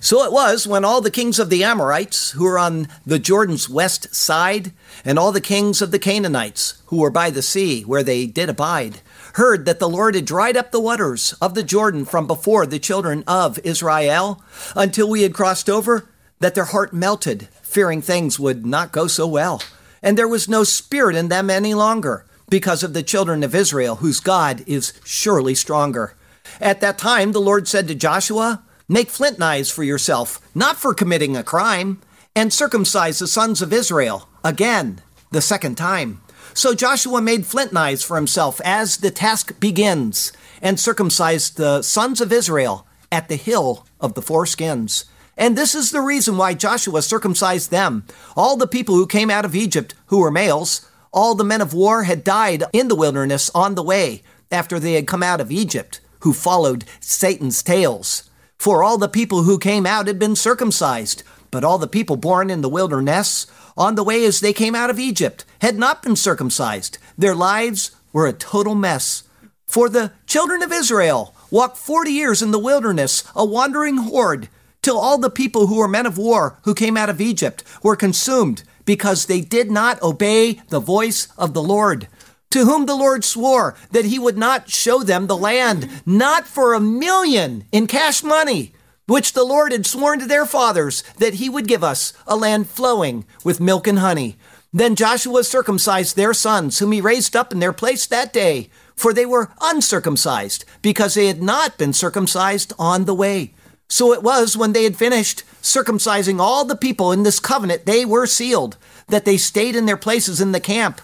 [0.00, 3.70] So it was when all the kings of the Amorites, who were on the Jordan's
[3.70, 4.72] west side,
[5.04, 8.48] and all the kings of the Canaanites, who were by the sea, where they did
[8.48, 9.00] abide,
[9.34, 12.80] heard that the Lord had dried up the waters of the Jordan from before the
[12.80, 14.42] children of Israel,
[14.74, 16.08] until we had crossed over,
[16.40, 19.62] that their heart melted, fearing things would not go so well.
[20.02, 23.96] And there was no spirit in them any longer because of the children of Israel,
[23.96, 26.14] whose God is surely stronger.
[26.60, 30.94] At that time, the Lord said to Joshua, Make flint knives for yourself, not for
[30.94, 32.00] committing a crime,
[32.36, 35.00] and circumcise the sons of Israel again,
[35.32, 36.20] the second time.
[36.54, 40.32] So Joshua made flint knives for himself as the task begins
[40.62, 45.06] and circumcised the sons of Israel at the hill of the foreskins.
[45.36, 48.04] And this is the reason why Joshua circumcised them.
[48.36, 51.72] All the people who came out of Egypt who were males, all the men of
[51.72, 55.52] war had died in the wilderness on the way after they had come out of
[55.52, 58.28] Egypt, who followed Satan's tails.
[58.58, 62.50] For all the people who came out had been circumcised, but all the people born
[62.50, 63.46] in the wilderness
[63.76, 66.98] on the way as they came out of Egypt had not been circumcised.
[67.16, 69.22] Their lives were a total mess.
[69.66, 74.48] For the children of Israel walked 40 years in the wilderness, a wandering horde,
[74.82, 77.96] till all the people who were men of war who came out of Egypt were
[77.96, 82.08] consumed because they did not obey the voice of the Lord,
[82.50, 86.72] to whom the Lord swore that he would not show them the land, not for
[86.72, 88.72] a million in cash money,
[89.06, 92.68] which the Lord had sworn to their fathers that he would give us, a land
[92.68, 94.36] flowing with milk and honey.
[94.72, 99.12] Then Joshua circumcised their sons, whom he raised up in their place that day, for
[99.12, 103.54] they were uncircumcised, because they had not been circumcised on the way.
[103.88, 108.04] So it was when they had finished circumcising all the people in this covenant, they
[108.04, 108.76] were sealed,
[109.08, 111.00] that they stayed in their places in the camp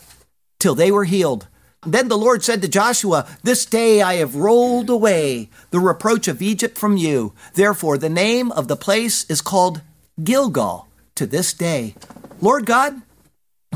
[0.58, 1.46] till they were healed.
[1.86, 6.42] Then the Lord said to Joshua, This day I have rolled away the reproach of
[6.42, 7.32] Egypt from you.
[7.54, 9.80] Therefore, the name of the place is called
[10.22, 11.94] Gilgal to this day.
[12.40, 13.00] Lord God,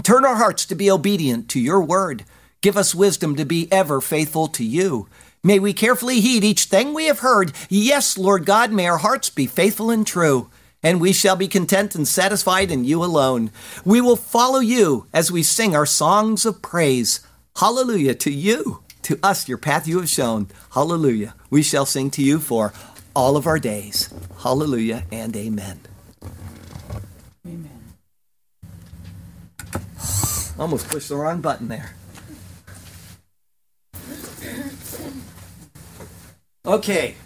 [0.03, 2.25] turn our hearts to be obedient to your word.
[2.61, 5.09] Give us wisdom to be ever faithful to you.
[5.47, 7.53] May we carefully heed each thing we have heard.
[7.69, 10.49] Yes, Lord God, may our hearts be faithful and true,
[10.83, 13.51] and we shall be content and satisfied in you alone.
[13.85, 17.21] We will follow you as we sing our songs of praise.
[17.57, 20.49] Hallelujah to you, to us, your path you have shown.
[20.73, 21.35] Hallelujah.
[21.51, 22.73] We shall sing to you for
[23.15, 24.09] all of our days.
[24.43, 25.81] Hallelujah and amen.
[27.47, 27.83] Amen.
[30.59, 31.95] Almost pushed the wrong button there.
[36.67, 37.17] Okay,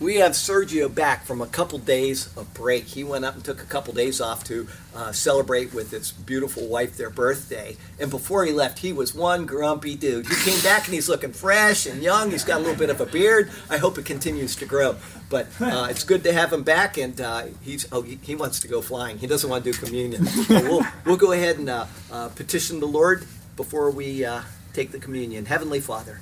[0.00, 2.84] we have Sergio back from a couple days of break.
[2.84, 6.66] He went up and took a couple days off to uh, celebrate with his beautiful
[6.66, 7.78] wife their birthday.
[7.98, 10.26] And before he left, he was one grumpy dude.
[10.26, 12.32] He came back and he's looking fresh and young.
[12.32, 13.50] He's got a little bit of a beard.
[13.70, 14.96] I hope it continues to grow.
[15.30, 16.98] But uh, it's good to have him back.
[16.98, 19.16] And uh, he's oh he, he, wants to go flying.
[19.16, 20.28] He doesn't want to do communion.
[20.50, 23.26] we'll we'll go ahead and uh, uh, petition the Lord
[23.56, 24.42] before we uh,
[24.74, 25.46] take the communion.
[25.46, 26.20] Heavenly Father,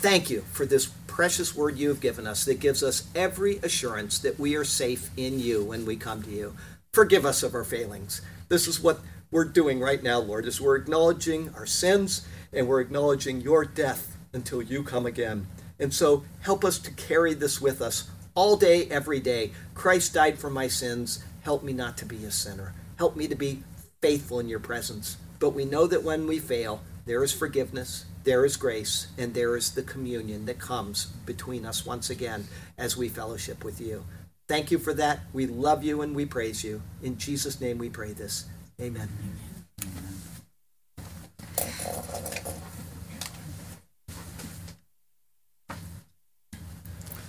[0.00, 4.20] thank you for this precious word you have given us that gives us every assurance
[4.20, 6.54] that we are safe in you when we come to you.
[6.92, 8.22] Forgive us of our failings.
[8.48, 9.00] This is what
[9.32, 14.16] we're doing right now, Lord, is we're acknowledging our sins and we're acknowledging your death
[14.32, 15.48] until you come again.
[15.80, 19.50] And so help us to carry this with us all day, every day.
[19.74, 21.24] Christ died for my sins.
[21.40, 22.74] Help me not to be a sinner.
[22.96, 23.64] Help me to be
[24.00, 25.16] faithful in your presence.
[25.40, 29.56] But we know that when we fail, there is forgiveness, there is grace, and there
[29.56, 34.04] is the communion that comes between us once again as we fellowship with you.
[34.46, 35.20] Thank you for that.
[35.32, 36.82] We love you and we praise you.
[37.02, 38.44] In Jesus' name we pray this.
[38.78, 39.08] Amen.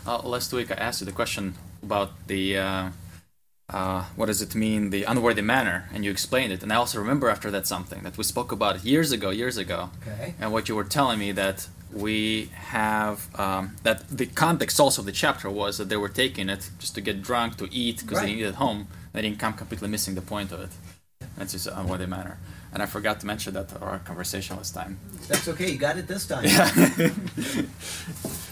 [0.05, 2.89] Uh, last week I asked you the question about the uh,
[3.69, 6.63] uh, what does it mean, the unworthy manner, and you explained it.
[6.63, 9.91] And I also remember after that something that we spoke about years ago, years ago.
[10.01, 10.33] Okay.
[10.39, 15.05] And what you were telling me that we have um, that the context also of
[15.05, 18.17] the chapter was that they were taking it just to get drunk, to eat because
[18.17, 18.25] right.
[18.25, 18.87] they needed home.
[19.13, 20.69] They didn't come completely missing the point of it.
[21.37, 22.37] That's just unworthy manner.
[22.73, 24.99] And I forgot to mention that our conversation last time.
[25.27, 25.71] That's okay.
[25.71, 26.45] You got it this time.
[26.45, 26.69] Yeah.